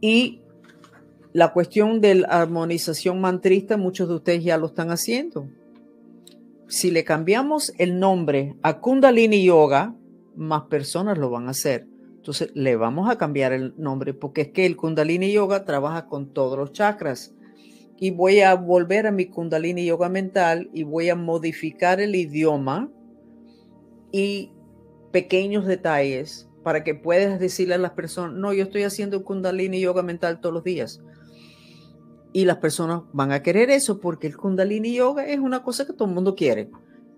Y 0.00 0.42
la 1.32 1.52
cuestión 1.52 2.00
de 2.00 2.14
la 2.14 2.28
armonización 2.28 3.20
mantrista, 3.20 3.76
muchos 3.76 4.08
de 4.08 4.14
ustedes 4.14 4.44
ya 4.44 4.56
lo 4.56 4.66
están 4.66 4.92
haciendo. 4.92 5.48
Si 6.68 6.92
le 6.92 7.02
cambiamos 7.02 7.72
el 7.78 7.98
nombre 7.98 8.54
a 8.62 8.78
Kundalini 8.78 9.44
Yoga, 9.44 9.96
más 10.36 10.62
personas 10.66 11.18
lo 11.18 11.30
van 11.30 11.48
a 11.48 11.50
hacer. 11.50 11.88
Entonces 12.14 12.52
le 12.54 12.76
vamos 12.76 13.10
a 13.10 13.18
cambiar 13.18 13.52
el 13.52 13.74
nombre 13.76 14.14
porque 14.14 14.42
es 14.42 14.48
que 14.52 14.66
el 14.66 14.76
Kundalini 14.76 15.32
Yoga 15.32 15.64
trabaja 15.64 16.06
con 16.06 16.32
todos 16.32 16.56
los 16.56 16.70
chakras 16.70 17.34
y 17.98 18.12
voy 18.12 18.38
a 18.38 18.54
volver 18.54 19.08
a 19.08 19.10
mi 19.10 19.26
kundalini 19.26 19.86
yoga 19.86 20.10
mental 20.10 20.68
y 20.74 20.82
voy 20.82 21.08
a 21.08 21.16
modificar 21.16 21.98
el 21.98 22.14
idioma 22.14 22.90
y 24.12 24.52
pequeños 25.16 25.64
detalles 25.64 26.46
para 26.62 26.84
que 26.84 26.94
puedas 26.94 27.40
decirle 27.40 27.72
a 27.72 27.78
las 27.78 27.92
personas, 27.92 28.36
no, 28.36 28.52
yo 28.52 28.64
estoy 28.64 28.82
haciendo 28.82 29.24
kundalini 29.24 29.80
yoga 29.80 30.02
mental 30.02 30.42
todos 30.42 30.52
los 30.52 30.62
días. 30.62 31.00
Y 32.34 32.44
las 32.44 32.58
personas 32.58 33.00
van 33.14 33.32
a 33.32 33.42
querer 33.42 33.70
eso 33.70 33.98
porque 33.98 34.26
el 34.26 34.36
kundalini 34.36 34.94
yoga 34.94 35.26
es 35.26 35.38
una 35.38 35.62
cosa 35.62 35.86
que 35.86 35.94
todo 35.94 36.06
el 36.06 36.14
mundo 36.14 36.34
quiere. 36.34 36.70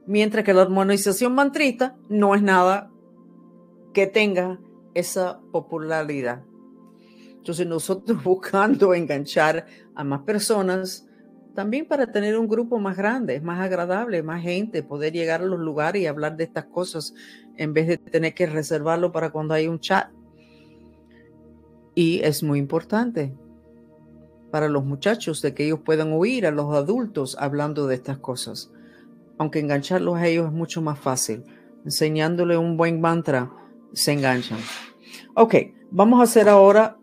Mientras 0.06 0.44
que 0.44 0.54
la 0.54 0.62
armonización 0.62 1.34
mantrista 1.34 1.96
no 2.08 2.36
es 2.36 2.42
nada 2.42 2.92
que 3.92 4.06
tenga 4.06 4.60
esa 4.94 5.40
popularidad. 5.50 6.44
Entonces 7.38 7.66
nosotros 7.66 8.22
buscando 8.22 8.94
enganchar 8.94 9.66
a 9.96 10.04
más 10.04 10.22
personas, 10.22 11.07
también 11.58 11.88
para 11.88 12.12
tener 12.12 12.38
un 12.38 12.46
grupo 12.46 12.78
más 12.78 12.96
grande, 12.96 13.40
más 13.40 13.58
agradable, 13.58 14.22
más 14.22 14.44
gente, 14.44 14.84
poder 14.84 15.12
llegar 15.12 15.42
a 15.42 15.44
los 15.44 15.58
lugares 15.58 16.00
y 16.00 16.06
hablar 16.06 16.36
de 16.36 16.44
estas 16.44 16.66
cosas 16.66 17.14
en 17.56 17.72
vez 17.72 17.88
de 17.88 17.98
tener 17.98 18.32
que 18.32 18.46
reservarlo 18.46 19.10
para 19.10 19.30
cuando 19.30 19.54
hay 19.54 19.66
un 19.66 19.80
chat. 19.80 20.08
Y 21.96 22.20
es 22.22 22.44
muy 22.44 22.60
importante 22.60 23.34
para 24.52 24.68
los 24.68 24.84
muchachos 24.84 25.42
de 25.42 25.52
que 25.52 25.64
ellos 25.64 25.80
puedan 25.84 26.12
oír 26.12 26.46
a 26.46 26.52
los 26.52 26.72
adultos 26.72 27.36
hablando 27.40 27.88
de 27.88 27.96
estas 27.96 28.18
cosas. 28.18 28.70
Aunque 29.36 29.58
engancharlos 29.58 30.16
a 30.16 30.28
ellos 30.28 30.46
es 30.46 30.52
mucho 30.52 30.80
más 30.80 31.00
fácil. 31.00 31.42
Enseñándole 31.84 32.56
un 32.56 32.76
buen 32.76 33.00
mantra, 33.00 33.50
se 33.92 34.12
enganchan. 34.12 34.60
Ok, 35.34 35.56
vamos 35.90 36.20
a 36.20 36.22
hacer 36.22 36.48
ahora 36.48 36.98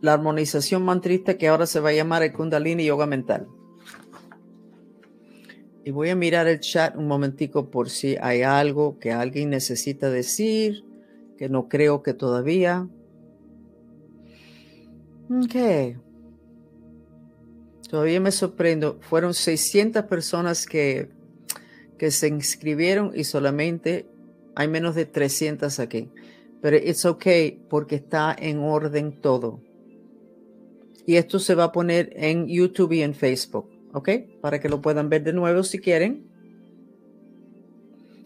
la 0.00 0.12
armonización 0.12 0.84
mantrista 0.84 1.36
que 1.36 1.48
ahora 1.48 1.66
se 1.66 1.80
va 1.80 1.88
a 1.88 1.94
llamar 1.94 2.22
el 2.22 2.32
Kundalini 2.32 2.84
Yoga 2.84 3.06
Mental. 3.06 3.48
Y 5.84 5.90
voy 5.90 6.08
a 6.08 6.16
mirar 6.16 6.46
el 6.46 6.60
chat 6.60 6.96
un 6.96 7.06
momentico 7.06 7.70
por 7.70 7.90
si 7.90 8.16
hay 8.20 8.40
algo 8.40 8.98
que 8.98 9.12
alguien 9.12 9.50
necesita 9.50 10.08
decir, 10.08 10.82
que 11.36 11.50
no 11.50 11.68
creo 11.68 12.02
que 12.02 12.14
todavía. 12.14 12.88
Ok. 15.30 15.98
Todavía 17.90 18.18
me 18.20 18.32
sorprendo. 18.32 18.98
Fueron 19.02 19.34
600 19.34 20.04
personas 20.04 20.64
que, 20.64 21.10
que 21.98 22.10
se 22.10 22.28
inscribieron 22.28 23.12
y 23.14 23.24
solamente 23.24 24.06
hay 24.56 24.68
menos 24.68 24.94
de 24.94 25.04
300 25.04 25.80
aquí. 25.80 26.08
Pero 26.62 26.78
it's 26.78 27.04
okay 27.04 27.60
porque 27.68 27.96
está 27.96 28.34
en 28.38 28.60
orden 28.60 29.20
todo. 29.20 29.60
Y 31.06 31.16
esto 31.16 31.38
se 31.38 31.54
va 31.54 31.64
a 31.64 31.72
poner 31.72 32.10
en 32.16 32.46
YouTube 32.46 32.92
y 32.92 33.02
en 33.02 33.14
Facebook, 33.14 33.68
¿ok? 33.94 34.10
Para 34.42 34.60
que 34.60 34.68
lo 34.68 34.82
puedan 34.82 35.08
ver 35.08 35.24
de 35.24 35.32
nuevo 35.32 35.62
si 35.62 35.78
quieren. 35.78 36.26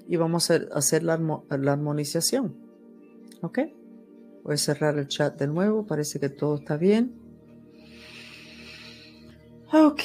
Y 0.08 0.16
vamos 0.16 0.50
a 0.50 0.54
hacer, 0.72 1.02
la, 1.02 1.18
la 1.18 1.72
armonización, 1.72 2.56
¿ok? 3.42 3.58
Voy 4.42 4.54
a 4.54 4.56
cerrar 4.56 4.98
el 4.98 5.06
chat 5.06 5.38
de 5.38 5.46
nuevo, 5.46 5.86
parece 5.86 6.18
que 6.18 6.30
todo 6.30 6.56
está 6.56 6.78
bien. 6.78 7.12
Ok, 9.70 10.00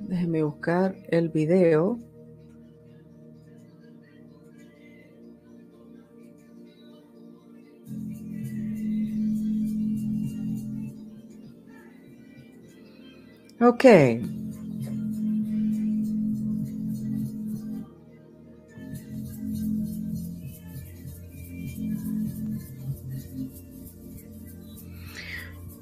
déjenme 0.00 0.44
buscar 0.44 0.94
el 1.08 1.28
video. 1.28 1.98
Okay. 13.60 14.22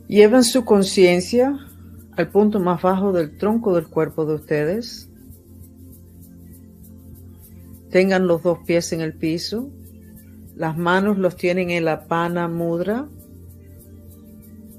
Lleven 0.09 0.43
su 0.43 0.65
conciencia 0.65 1.59
al 2.17 2.29
punto 2.31 2.61
más 2.61 2.81
bajo 2.81 3.13
del 3.13 3.37
tronco 3.37 3.75
del 3.75 3.89
cuerpo 3.89 4.25
de 4.25 4.37
ustedes. 4.37 5.11
Tengan 7.91 8.27
los 8.27 8.43
dos 8.43 8.61
pies 8.67 8.95
en 8.95 9.03
el 9.03 9.13
piso. 9.13 9.69
Las 10.55 10.79
manos 10.79 11.19
los 11.19 11.37
tienen 11.37 11.69
en 11.69 11.85
la 11.85 12.07
pana 12.07 12.49
mudra. 12.49 13.07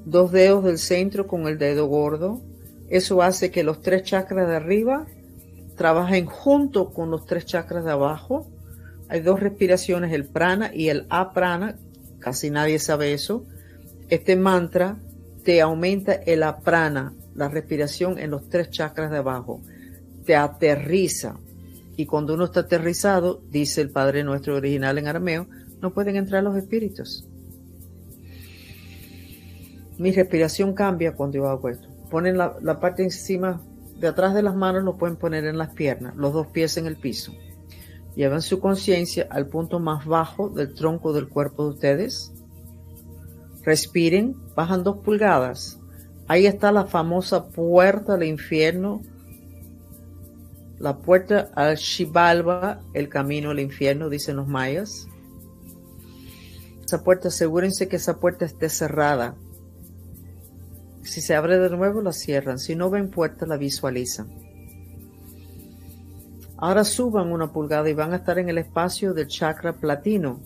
Dos 0.04 0.32
dedos 0.32 0.64
del 0.64 0.78
centro 0.78 1.28
con 1.28 1.46
el 1.46 1.58
dedo 1.58 1.86
gordo. 1.86 2.47
Eso 2.88 3.22
hace 3.22 3.50
que 3.50 3.62
los 3.62 3.82
tres 3.82 4.02
chakras 4.02 4.48
de 4.48 4.56
arriba 4.56 5.06
trabajen 5.76 6.26
junto 6.26 6.90
con 6.90 7.10
los 7.10 7.26
tres 7.26 7.44
chakras 7.44 7.84
de 7.84 7.92
abajo. 7.92 8.46
Hay 9.08 9.20
dos 9.20 9.40
respiraciones, 9.40 10.12
el 10.12 10.24
prana 10.24 10.70
y 10.74 10.88
el 10.88 11.06
aprana. 11.10 11.76
Casi 12.18 12.50
nadie 12.50 12.78
sabe 12.78 13.12
eso. 13.12 13.44
Este 14.08 14.36
mantra 14.36 14.96
te 15.44 15.60
aumenta 15.60 16.14
el 16.14 16.42
aprana, 16.42 17.14
la 17.34 17.48
respiración 17.48 18.18
en 18.18 18.30
los 18.30 18.48
tres 18.48 18.70
chakras 18.70 19.10
de 19.10 19.18
abajo. 19.18 19.60
Te 20.24 20.34
aterriza. 20.34 21.36
Y 21.96 22.06
cuando 22.06 22.34
uno 22.34 22.44
está 22.44 22.60
aterrizado, 22.60 23.42
dice 23.50 23.80
el 23.80 23.90
Padre 23.90 24.24
nuestro 24.24 24.56
original 24.56 24.98
en 24.98 25.08
arameo, 25.08 25.46
no 25.80 25.92
pueden 25.92 26.16
entrar 26.16 26.42
los 26.42 26.56
espíritus. 26.56 27.26
Mi 29.98 30.12
respiración 30.12 30.74
cambia 30.74 31.12
cuando 31.12 31.38
yo 31.38 31.48
hago 31.48 31.68
esto. 31.68 31.97
Ponen 32.10 32.38
la, 32.38 32.80
parte 32.80 33.02
encima, 33.02 33.60
de 33.98 34.08
atrás 34.08 34.34
de 34.34 34.42
las 34.42 34.54
manos, 34.54 34.84
lo 34.84 34.96
pueden 34.96 35.16
poner 35.16 35.44
en 35.44 35.58
las 35.58 35.74
piernas, 35.74 36.16
los 36.16 36.32
dos 36.32 36.46
pies 36.48 36.76
en 36.76 36.86
el 36.86 36.96
piso. 36.96 37.32
Llevan 38.16 38.42
su 38.42 38.60
conciencia 38.60 39.26
al 39.30 39.46
punto 39.46 39.78
más 39.78 40.06
bajo 40.06 40.48
del 40.48 40.74
tronco 40.74 41.12
del 41.12 41.28
cuerpo 41.28 41.64
de 41.64 41.70
ustedes 41.70 42.32
Respiren, 43.68 44.34
bajan 44.54 44.82
dos 44.82 44.96
pulgadas. 44.98 45.78
Ahí 46.26 46.46
está 46.46 46.72
la 46.72 46.86
famosa 46.86 47.48
puerta 47.48 48.14
al 48.14 48.22
infierno, 48.22 49.02
la 50.78 50.96
puerta 50.96 51.50
al 51.54 51.76
Shivalva, 51.76 52.80
el 52.94 53.10
camino 53.10 53.50
al 53.50 53.60
infierno, 53.60 54.08
dicen 54.08 54.36
los 54.36 54.48
mayas. 54.48 55.06
Esa 56.82 57.04
puerta, 57.04 57.28
asegúrense 57.28 57.88
que 57.88 57.96
esa 57.96 58.18
puerta 58.18 58.46
esté 58.46 58.70
cerrada. 58.70 59.34
Si 61.02 61.20
se 61.20 61.34
abre 61.34 61.58
de 61.58 61.70
nuevo, 61.70 62.02
la 62.02 62.12
cierran. 62.12 62.58
Si 62.58 62.74
no 62.76 62.90
ven 62.90 63.10
puerta, 63.10 63.46
la 63.46 63.56
visualizan. 63.56 64.28
Ahora 66.56 66.84
suban 66.84 67.30
una 67.32 67.52
pulgada 67.52 67.88
y 67.88 67.94
van 67.94 68.12
a 68.12 68.16
estar 68.16 68.38
en 68.38 68.48
el 68.48 68.58
espacio 68.58 69.14
del 69.14 69.28
chakra 69.28 69.74
platino. 69.74 70.40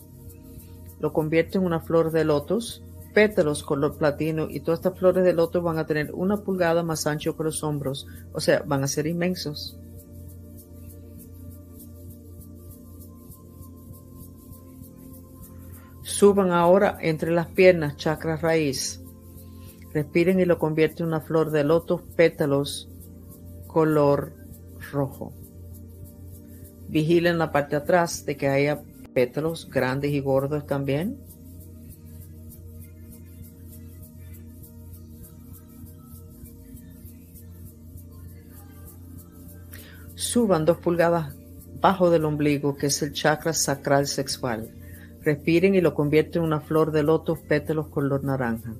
Lo 1.00 1.12
convierte 1.12 1.58
en 1.58 1.64
una 1.64 1.80
flor 1.80 2.12
de 2.12 2.24
lotos 2.24 2.82
pétalos 3.12 3.62
color 3.62 3.96
platino 3.96 4.48
y 4.48 4.60
todas 4.60 4.80
estas 4.80 4.98
flores 4.98 5.24
de 5.24 5.32
loto 5.32 5.62
van 5.62 5.78
a 5.78 5.86
tener 5.86 6.12
una 6.12 6.38
pulgada 6.38 6.82
más 6.82 7.06
ancho 7.06 7.36
que 7.36 7.44
los 7.44 7.62
hombros, 7.62 8.06
o 8.32 8.40
sea, 8.40 8.62
van 8.66 8.82
a 8.82 8.88
ser 8.88 9.06
inmensos. 9.06 9.78
Suban 16.02 16.50
ahora 16.50 16.98
entre 17.00 17.30
las 17.30 17.46
piernas, 17.46 17.96
chakra 17.96 18.36
raíz. 18.36 19.01
Respiren 19.92 20.40
y 20.40 20.44
lo 20.46 20.58
convierten 20.58 21.04
en 21.04 21.08
una 21.08 21.20
flor 21.20 21.50
de 21.50 21.64
loto, 21.64 22.02
pétalos 22.16 22.88
color 23.66 24.32
rojo. 24.90 25.32
Vigilen 26.88 27.38
la 27.38 27.52
parte 27.52 27.76
de 27.76 27.82
atrás 27.82 28.24
de 28.24 28.36
que 28.36 28.48
haya 28.48 28.82
pétalos 29.14 29.68
grandes 29.68 30.12
y 30.12 30.20
gordos 30.20 30.66
también. 30.66 31.18
Suban 40.14 40.64
dos 40.64 40.78
pulgadas 40.78 41.34
bajo 41.80 42.10
del 42.10 42.24
ombligo, 42.24 42.76
que 42.76 42.86
es 42.86 43.02
el 43.02 43.12
chakra 43.12 43.52
sacral 43.52 44.06
sexual. 44.06 44.70
Respiren 45.22 45.74
y 45.74 45.80
lo 45.80 45.94
convierten 45.94 46.42
en 46.42 46.46
una 46.46 46.60
flor 46.60 46.92
de 46.92 47.02
loto, 47.02 47.36
pétalos 47.36 47.88
color 47.88 48.24
naranja. 48.24 48.72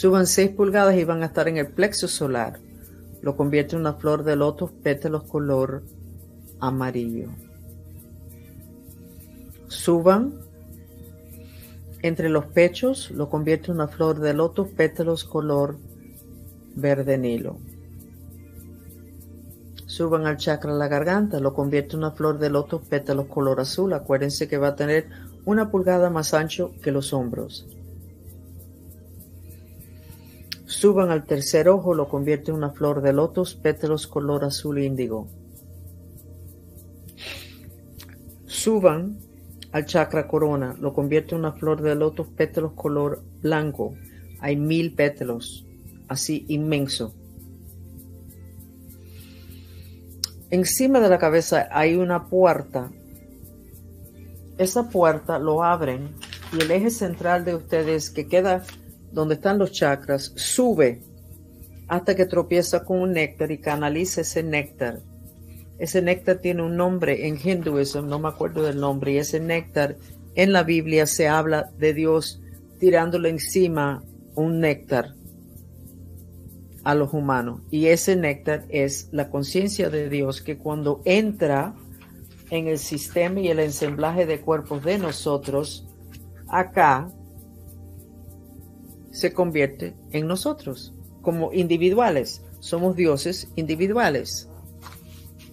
Suban 0.00 0.28
seis 0.28 0.50
pulgadas 0.50 0.94
y 0.94 1.02
van 1.02 1.24
a 1.24 1.26
estar 1.26 1.48
en 1.48 1.56
el 1.56 1.66
plexo 1.66 2.06
solar. 2.06 2.60
Lo 3.20 3.36
convierten 3.36 3.78
en 3.78 3.80
una 3.80 3.94
flor 3.94 4.22
de 4.22 4.36
loto, 4.36 4.70
pétalos 4.80 5.24
color 5.24 5.82
amarillo. 6.60 7.30
Suban 9.66 10.34
entre 12.02 12.28
los 12.28 12.46
pechos 12.46 13.10
lo 13.10 13.28
convierte 13.28 13.72
en 13.72 13.78
una 13.78 13.88
flor 13.88 14.20
de 14.20 14.34
loto, 14.34 14.68
pétalos 14.68 15.24
color 15.24 15.78
verde 16.76 17.18
nilo. 17.18 17.58
Suban 19.86 20.26
al 20.26 20.36
chakra 20.36 20.74
la 20.74 20.86
garganta, 20.86 21.40
lo 21.40 21.54
convierte 21.54 21.94
en 21.94 22.04
una 22.04 22.12
flor 22.12 22.38
de 22.38 22.50
loto, 22.50 22.80
pétalos 22.80 23.26
color 23.26 23.58
azul. 23.58 23.92
Acuérdense 23.92 24.46
que 24.46 24.58
va 24.58 24.68
a 24.68 24.76
tener 24.76 25.08
una 25.44 25.72
pulgada 25.72 26.08
más 26.08 26.34
ancho 26.34 26.70
que 26.84 26.92
los 26.92 27.12
hombros. 27.12 27.66
Suban 30.68 31.10
al 31.10 31.24
tercer 31.24 31.66
ojo, 31.70 31.94
lo 31.94 32.10
convierte 32.10 32.50
en 32.50 32.58
una 32.58 32.68
flor 32.68 33.00
de 33.00 33.14
lotos, 33.14 33.54
pétalos 33.54 34.06
color 34.06 34.44
azul 34.44 34.78
índigo. 34.78 35.26
Suban 38.44 39.18
al 39.72 39.86
chakra 39.86 40.28
corona, 40.28 40.76
lo 40.78 40.92
convierte 40.92 41.34
en 41.34 41.38
una 41.38 41.52
flor 41.52 41.80
de 41.80 41.94
loto, 41.94 42.26
pétalos 42.26 42.74
color 42.74 43.22
blanco. 43.40 43.94
Hay 44.40 44.56
mil 44.56 44.94
pétalos, 44.94 45.64
así 46.06 46.44
inmenso. 46.48 47.14
Encima 50.50 51.00
de 51.00 51.08
la 51.08 51.18
cabeza 51.18 51.66
hay 51.70 51.96
una 51.96 52.26
puerta. 52.26 52.90
Esa 54.58 54.90
puerta 54.90 55.38
lo 55.38 55.64
abren 55.64 56.10
y 56.52 56.60
el 56.60 56.70
eje 56.70 56.90
central 56.90 57.46
de 57.46 57.54
ustedes 57.54 58.10
que 58.10 58.28
queda 58.28 58.64
donde 59.12 59.34
están 59.34 59.58
los 59.58 59.72
chakras 59.72 60.32
sube 60.36 61.02
hasta 61.86 62.14
que 62.14 62.26
tropieza 62.26 62.84
con 62.84 63.00
un 63.00 63.12
néctar 63.12 63.50
y 63.50 63.58
canaliza 63.58 64.20
ese 64.20 64.42
néctar 64.42 65.00
ese 65.78 66.02
néctar 66.02 66.38
tiene 66.38 66.62
un 66.62 66.76
nombre 66.76 67.28
en 67.28 67.38
hinduismo, 67.42 68.02
no 68.02 68.18
me 68.18 68.28
acuerdo 68.28 68.64
del 68.64 68.80
nombre, 68.80 69.12
y 69.12 69.18
ese 69.18 69.38
néctar 69.38 69.96
en 70.34 70.52
la 70.52 70.64
Biblia 70.64 71.06
se 71.06 71.28
habla 71.28 71.70
de 71.78 71.94
Dios 71.94 72.40
tirándole 72.80 73.28
encima 73.28 74.02
un 74.34 74.60
néctar 74.60 75.14
a 76.82 76.94
los 76.94 77.12
humanos. 77.12 77.60
Y 77.70 77.86
ese 77.86 78.16
néctar 78.16 78.64
es 78.68 79.08
la 79.12 79.30
conciencia 79.30 79.88
de 79.88 80.08
Dios 80.08 80.42
que 80.42 80.58
cuando 80.58 81.00
entra 81.04 81.74
en 82.50 82.66
el 82.66 82.78
sistema 82.78 83.40
y 83.40 83.48
el 83.48 83.60
ensamblaje 83.60 84.26
de 84.26 84.40
cuerpos 84.40 84.84
de 84.84 84.98
nosotros, 84.98 85.86
acá 86.48 87.08
se 89.18 89.32
convierte 89.32 89.96
en 90.12 90.28
nosotros 90.28 90.94
como 91.22 91.52
individuales. 91.52 92.40
Somos 92.60 92.94
dioses 92.94 93.48
individuales 93.56 94.48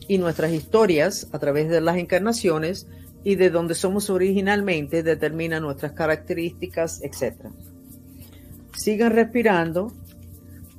y 0.08 0.20
nuestras 0.20 0.54
historias 0.54 1.28
a 1.32 1.40
través 1.40 1.68
de 1.70 1.82
las 1.82 1.98
encarnaciones 1.98 2.88
y 3.24 3.34
de 3.34 3.50
donde 3.50 3.74
somos 3.74 4.12
originalmente 4.12 5.02
determina 5.02 5.60
nuestras 5.60 5.94
características, 5.94 7.02
etc. 7.02 7.48
Sigan 8.78 9.14
respirando 9.14 9.92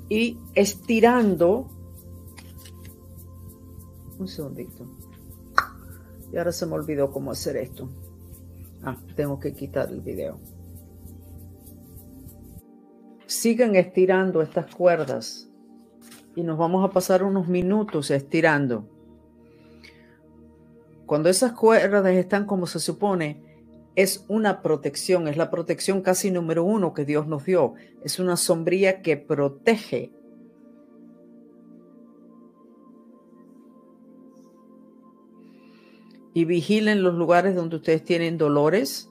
y 0.09 0.39
estirando. 0.55 1.69
Un 4.17 4.29
segundito. 4.29 4.87
Y 6.33 6.37
ahora 6.37 6.53
se 6.53 6.67
me 6.67 6.75
olvidó 6.75 7.11
cómo 7.11 7.33
hacer 7.33 7.57
esto. 7.57 7.91
Ah, 8.85 8.97
tengo 9.17 9.41
que 9.41 9.55
quitar 9.55 9.89
el 9.89 10.03
video. 10.03 10.39
Sigan 13.37 13.77
estirando 13.77 14.41
estas 14.41 14.75
cuerdas 14.75 15.51
y 16.35 16.43
nos 16.43 16.57
vamos 16.57 16.83
a 16.83 16.91
pasar 16.91 17.23
unos 17.23 17.49
minutos 17.49 18.11
estirando. 18.11 18.89
Cuando 21.05 21.29
esas 21.29 21.53
cuerdas 21.53 22.07
están 22.15 22.47
como 22.47 22.67
se 22.67 22.81
supone, 22.81 23.43
es 23.95 24.25
una 24.29 24.63
protección, 24.63 25.29
es 25.29 25.37
la 25.37 25.51
protección 25.51 26.01
casi 26.01 26.31
número 26.31 26.65
uno 26.65 26.95
que 26.95 27.05
Dios 27.05 27.27
nos 27.27 27.45
dio. 27.45 27.75
Es 28.03 28.19
una 28.19 28.39
sombría 28.39 29.03
que 29.03 29.19
protege. 29.19 30.13
Y 36.33 36.47
vigilen 36.47 37.03
los 37.03 37.15
lugares 37.15 37.55
donde 37.55 37.77
ustedes 37.77 38.03
tienen 38.03 38.39
dolores, 38.39 39.11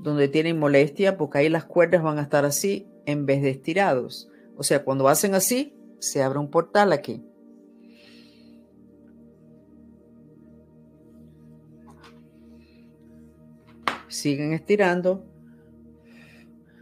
donde 0.00 0.26
tienen 0.26 0.58
molestia, 0.58 1.16
porque 1.16 1.38
ahí 1.38 1.48
las 1.48 1.64
cuerdas 1.64 2.02
van 2.02 2.18
a 2.18 2.22
estar 2.22 2.44
así 2.44 2.88
en 3.06 3.26
vez 3.26 3.42
de 3.42 3.50
estirados. 3.50 4.28
O 4.56 4.62
sea, 4.62 4.84
cuando 4.84 5.08
hacen 5.08 5.34
así, 5.34 5.74
se 5.98 6.22
abre 6.22 6.38
un 6.38 6.50
portal 6.50 6.92
aquí. 6.92 7.22
siguen 14.14 14.52
estirando. 14.52 15.26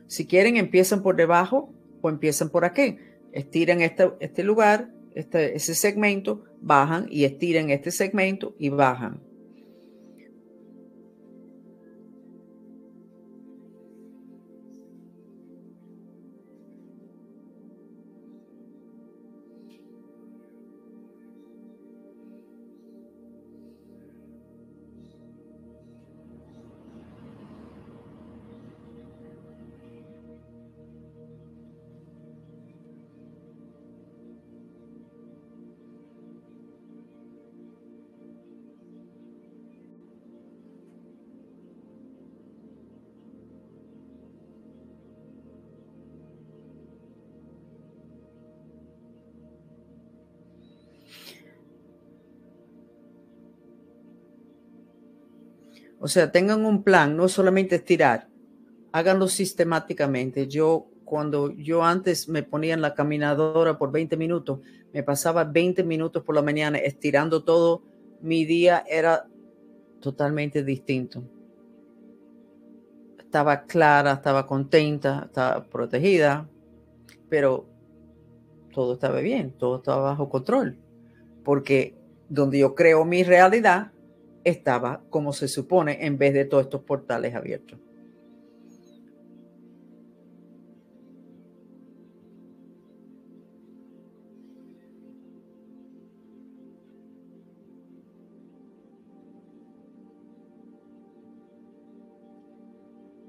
Si 0.07 0.27
quieren, 0.27 0.57
empiezan 0.57 1.03
por 1.03 1.17
debajo 1.17 1.75
o 2.01 2.09
empiezan 2.09 2.51
por 2.51 2.65
aquí. 2.65 2.99
Estiran 3.33 3.81
este, 3.81 4.13
este 4.21 4.45
lugar, 4.45 4.91
este, 5.15 5.57
ese 5.57 5.75
segmento, 5.75 6.45
bajan 6.61 7.07
y 7.11 7.25
estiran 7.25 7.71
este 7.71 7.91
segmento 7.91 8.55
y 8.59 8.69
bajan. 8.69 9.21
O 56.03 56.09
sea, 56.09 56.33
tengan 56.33 56.65
un 56.65 56.83
plan, 56.83 57.17
no 57.17 57.29
solamente 57.29 57.77
estirar, 57.77 58.27
háganlo 58.91 59.29
sistemáticamente. 59.29 60.49
Yo, 60.49 60.89
cuando 61.05 61.53
yo 61.53 61.85
antes 61.85 62.29
me 62.29 62.43
ponía 62.43 62.75
en 62.75 62.83
la 62.83 62.93
caminadora 62.93 63.79
por 63.79 63.93
20 63.93 64.17
minutos, 64.17 64.59
me 64.93 65.05
pasaba 65.05 65.45
20 65.45 65.85
minutos 65.85 66.25
por 66.25 66.35
la 66.35 66.43
mañana 66.43 66.79
estirando 66.79 67.45
todo, 67.45 67.85
mi 68.21 68.45
día 68.45 68.83
era 68.91 69.29
totalmente 70.01 70.65
distinto. 70.65 71.23
Estaba 73.21 73.63
clara, 73.63 74.15
estaba 74.15 74.45
contenta, 74.45 75.27
estaba 75.27 75.65
protegida, 75.67 76.49
pero 77.29 77.69
todo 78.75 78.95
estaba 78.95 79.21
bien, 79.21 79.53
todo 79.53 79.77
estaba 79.77 80.03
bajo 80.03 80.29
control, 80.29 80.77
porque 81.45 81.95
donde 82.29 82.59
yo 82.59 82.75
creo 82.75 83.05
mi 83.05 83.23
realidad, 83.23 83.92
estaba 84.45 85.05
como 85.11 85.33
se 85.33 85.49
supone 85.49 86.05
en 86.05 86.19
vez 86.19 86.35
de 86.35 86.45
todos 86.45 86.65
estos 86.65 86.83
portales 86.83 87.35
abiertos. 87.35 87.79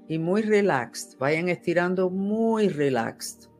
Y 0.06 0.18
muy 0.18 0.42
relaxed, 0.42 1.18
vayan 1.18 1.48
estirando 1.48 2.10
muy 2.10 2.68
relaxed. 2.68 3.53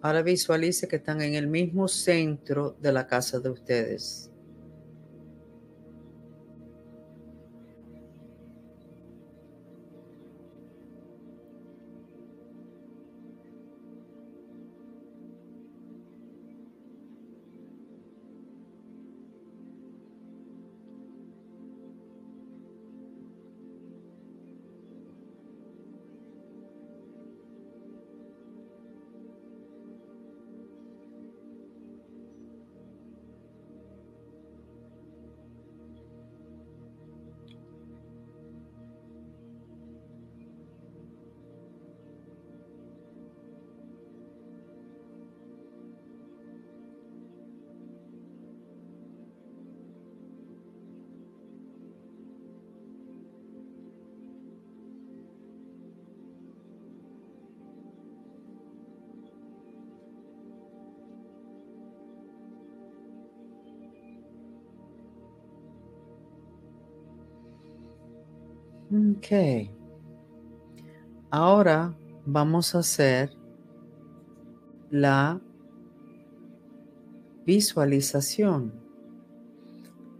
Ahora 0.00 0.22
visualice 0.22 0.86
que 0.86 0.96
están 0.96 1.20
en 1.22 1.34
el 1.34 1.48
mismo 1.48 1.88
centro 1.88 2.76
de 2.80 2.92
la 2.92 3.06
casa 3.06 3.40
de 3.40 3.50
ustedes. 3.50 4.30
Ok. 68.90 69.68
Ahora 71.30 71.94
vamos 72.24 72.74
a 72.74 72.78
hacer 72.78 73.30
la 74.90 75.42
visualización. 77.44 78.72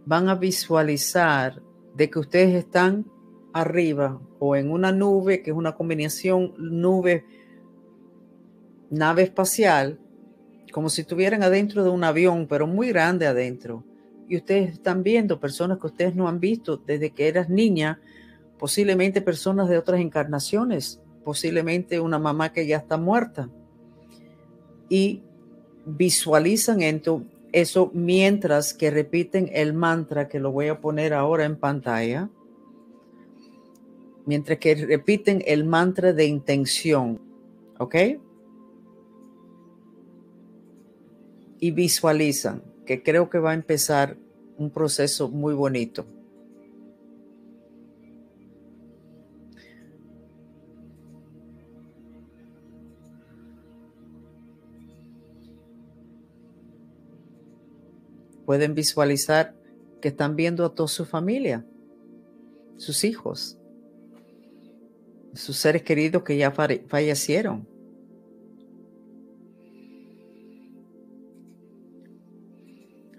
Van 0.05 0.29
a 0.29 0.35
visualizar 0.35 1.63
de 1.95 2.09
que 2.11 2.19
ustedes 2.19 2.53
están 2.53 3.07
arriba 3.53 4.21
o 4.37 4.55
en 4.55 4.71
una 4.71 4.91
nube, 4.91 5.41
que 5.41 5.49
es 5.49 5.57
una 5.57 5.73
combinación 5.73 6.53
nube, 6.59 7.25
nave 8.91 9.23
espacial, 9.23 9.99
como 10.71 10.89
si 10.89 11.01
estuvieran 11.01 11.41
adentro 11.41 11.83
de 11.83 11.89
un 11.89 12.03
avión, 12.03 12.45
pero 12.47 12.67
muy 12.67 12.89
grande 12.89 13.25
adentro. 13.25 13.83
Y 14.27 14.37
ustedes 14.37 14.73
están 14.73 15.01
viendo 15.01 15.39
personas 15.39 15.79
que 15.79 15.87
ustedes 15.87 16.15
no 16.15 16.27
han 16.27 16.39
visto 16.39 16.77
desde 16.77 17.09
que 17.09 17.27
eras 17.27 17.49
niña, 17.49 17.99
posiblemente 18.59 19.21
personas 19.21 19.69
de 19.69 19.77
otras 19.77 20.01
encarnaciones, 20.01 21.01
posiblemente 21.23 21.99
una 21.99 22.19
mamá 22.19 22.53
que 22.53 22.67
ya 22.67 22.77
está 22.77 22.97
muerta. 22.97 23.49
Y 24.89 25.23
visualizan 25.85 26.81
eso 27.51 27.89
mientras 27.93 28.73
que 28.73 28.91
repiten 28.91 29.49
el 29.53 29.73
mantra 29.73 30.27
que 30.27 30.39
lo 30.39 30.51
voy 30.51 30.67
a 30.67 30.81
poner 30.81 31.13
ahora 31.13 31.45
en 31.45 31.55
pantalla. 31.55 32.29
mientras 34.29 34.59
que 34.59 34.75
repiten 34.75 35.41
el 35.47 35.65
mantra 35.65 36.13
de 36.13 36.27
intención, 36.27 37.19
¿ok? 37.79 37.95
Y 41.59 41.71
visualizan, 41.71 42.61
que 42.85 43.01
creo 43.01 43.27
que 43.27 43.39
va 43.39 43.51
a 43.51 43.53
empezar 43.55 44.17
un 44.59 44.69
proceso 44.69 45.29
muy 45.29 45.55
bonito. 45.55 46.05
Pueden 58.49 58.73
visualizar 58.73 59.53
que 60.01 60.07
están 60.07 60.35
viendo 60.35 60.65
a 60.65 60.73
toda 60.73 60.87
su 60.87 61.05
familia, 61.05 61.67
sus 62.77 63.03
hijos, 63.03 63.59
sus 65.35 65.55
seres 65.55 65.83
queridos 65.83 66.23
que 66.23 66.35
ya 66.35 66.49
fallecieron. 66.49 67.67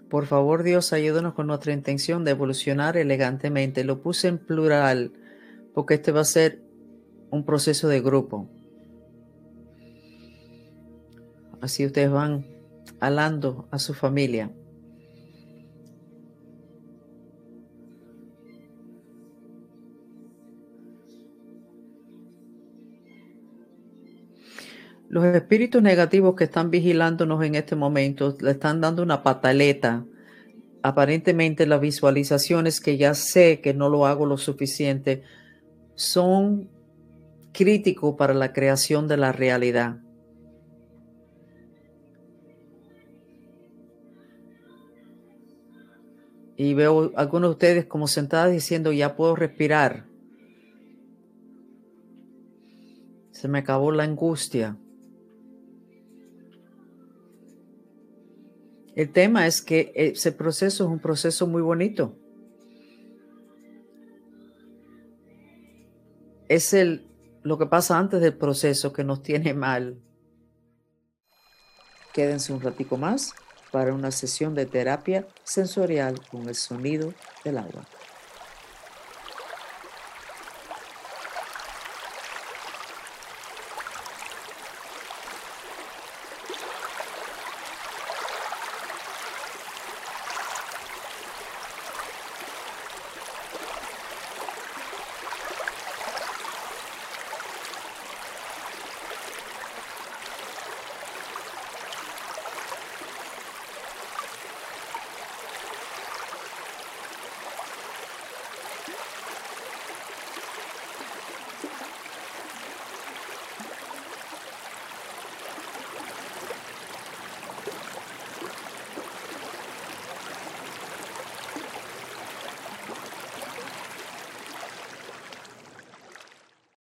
Por 0.09 0.25
favor, 0.25 0.63
Dios, 0.63 0.91
ayúdanos 0.91 1.33
con 1.33 1.47
nuestra 1.47 1.71
intención 1.71 2.25
de 2.25 2.31
evolucionar 2.31 2.97
elegantemente. 2.97 3.85
Lo 3.85 4.01
puse 4.01 4.27
en 4.27 4.37
plural 4.37 5.13
porque 5.73 5.93
este 5.93 6.11
va 6.11 6.19
a 6.19 6.25
ser 6.25 6.61
un 7.29 7.45
proceso 7.45 7.87
de 7.87 8.01
grupo. 8.01 8.49
Así 11.61 11.85
ustedes 11.85 12.11
van 12.11 12.45
alando 12.99 13.69
a 13.71 13.79
su 13.79 13.93
familia. 13.93 14.51
Los 25.11 25.25
espíritus 25.25 25.81
negativos 25.81 26.35
que 26.35 26.45
están 26.45 26.71
vigilándonos 26.71 27.43
en 27.43 27.55
este 27.55 27.75
momento 27.75 28.33
le 28.39 28.51
están 28.51 28.79
dando 28.79 29.03
una 29.03 29.23
pataleta. 29.23 30.05
Aparentemente 30.83 31.65
las 31.65 31.81
visualizaciones 31.81 32.79
que 32.79 32.95
ya 32.95 33.13
sé 33.13 33.59
que 33.59 33.73
no 33.73 33.89
lo 33.89 34.05
hago 34.05 34.25
lo 34.25 34.37
suficiente 34.37 35.23
son 35.95 36.69
críticos 37.51 38.15
para 38.17 38.33
la 38.33 38.53
creación 38.53 39.09
de 39.09 39.17
la 39.17 39.33
realidad. 39.33 39.97
Y 46.55 46.73
veo 46.73 47.11
algunos 47.17 47.49
de 47.49 47.51
ustedes 47.51 47.85
como 47.85 48.07
sentadas 48.07 48.53
diciendo, 48.53 48.93
ya 48.93 49.17
puedo 49.17 49.35
respirar. 49.35 50.05
Se 53.31 53.49
me 53.49 53.59
acabó 53.59 53.91
la 53.91 54.03
angustia. 54.03 54.77
El 59.01 59.11
tema 59.11 59.47
es 59.47 59.63
que 59.63 59.91
ese 59.95 60.31
proceso 60.31 60.83
es 60.83 60.89
un 60.91 60.99
proceso 60.99 61.47
muy 61.47 61.63
bonito. 61.63 62.15
Es 66.47 66.71
el, 66.75 67.07
lo 67.41 67.57
que 67.57 67.65
pasa 67.65 67.97
antes 67.97 68.21
del 68.21 68.37
proceso 68.37 68.93
que 68.93 69.03
nos 69.03 69.23
tiene 69.23 69.55
mal. 69.55 69.99
Quédense 72.13 72.53
un 72.53 72.61
ratico 72.61 72.95
más 72.95 73.33
para 73.71 73.91
una 73.91 74.11
sesión 74.11 74.53
de 74.53 74.67
terapia 74.67 75.27
sensorial 75.43 76.21
con 76.29 76.47
el 76.47 76.53
sonido 76.53 77.11
del 77.43 77.57
agua. 77.57 77.87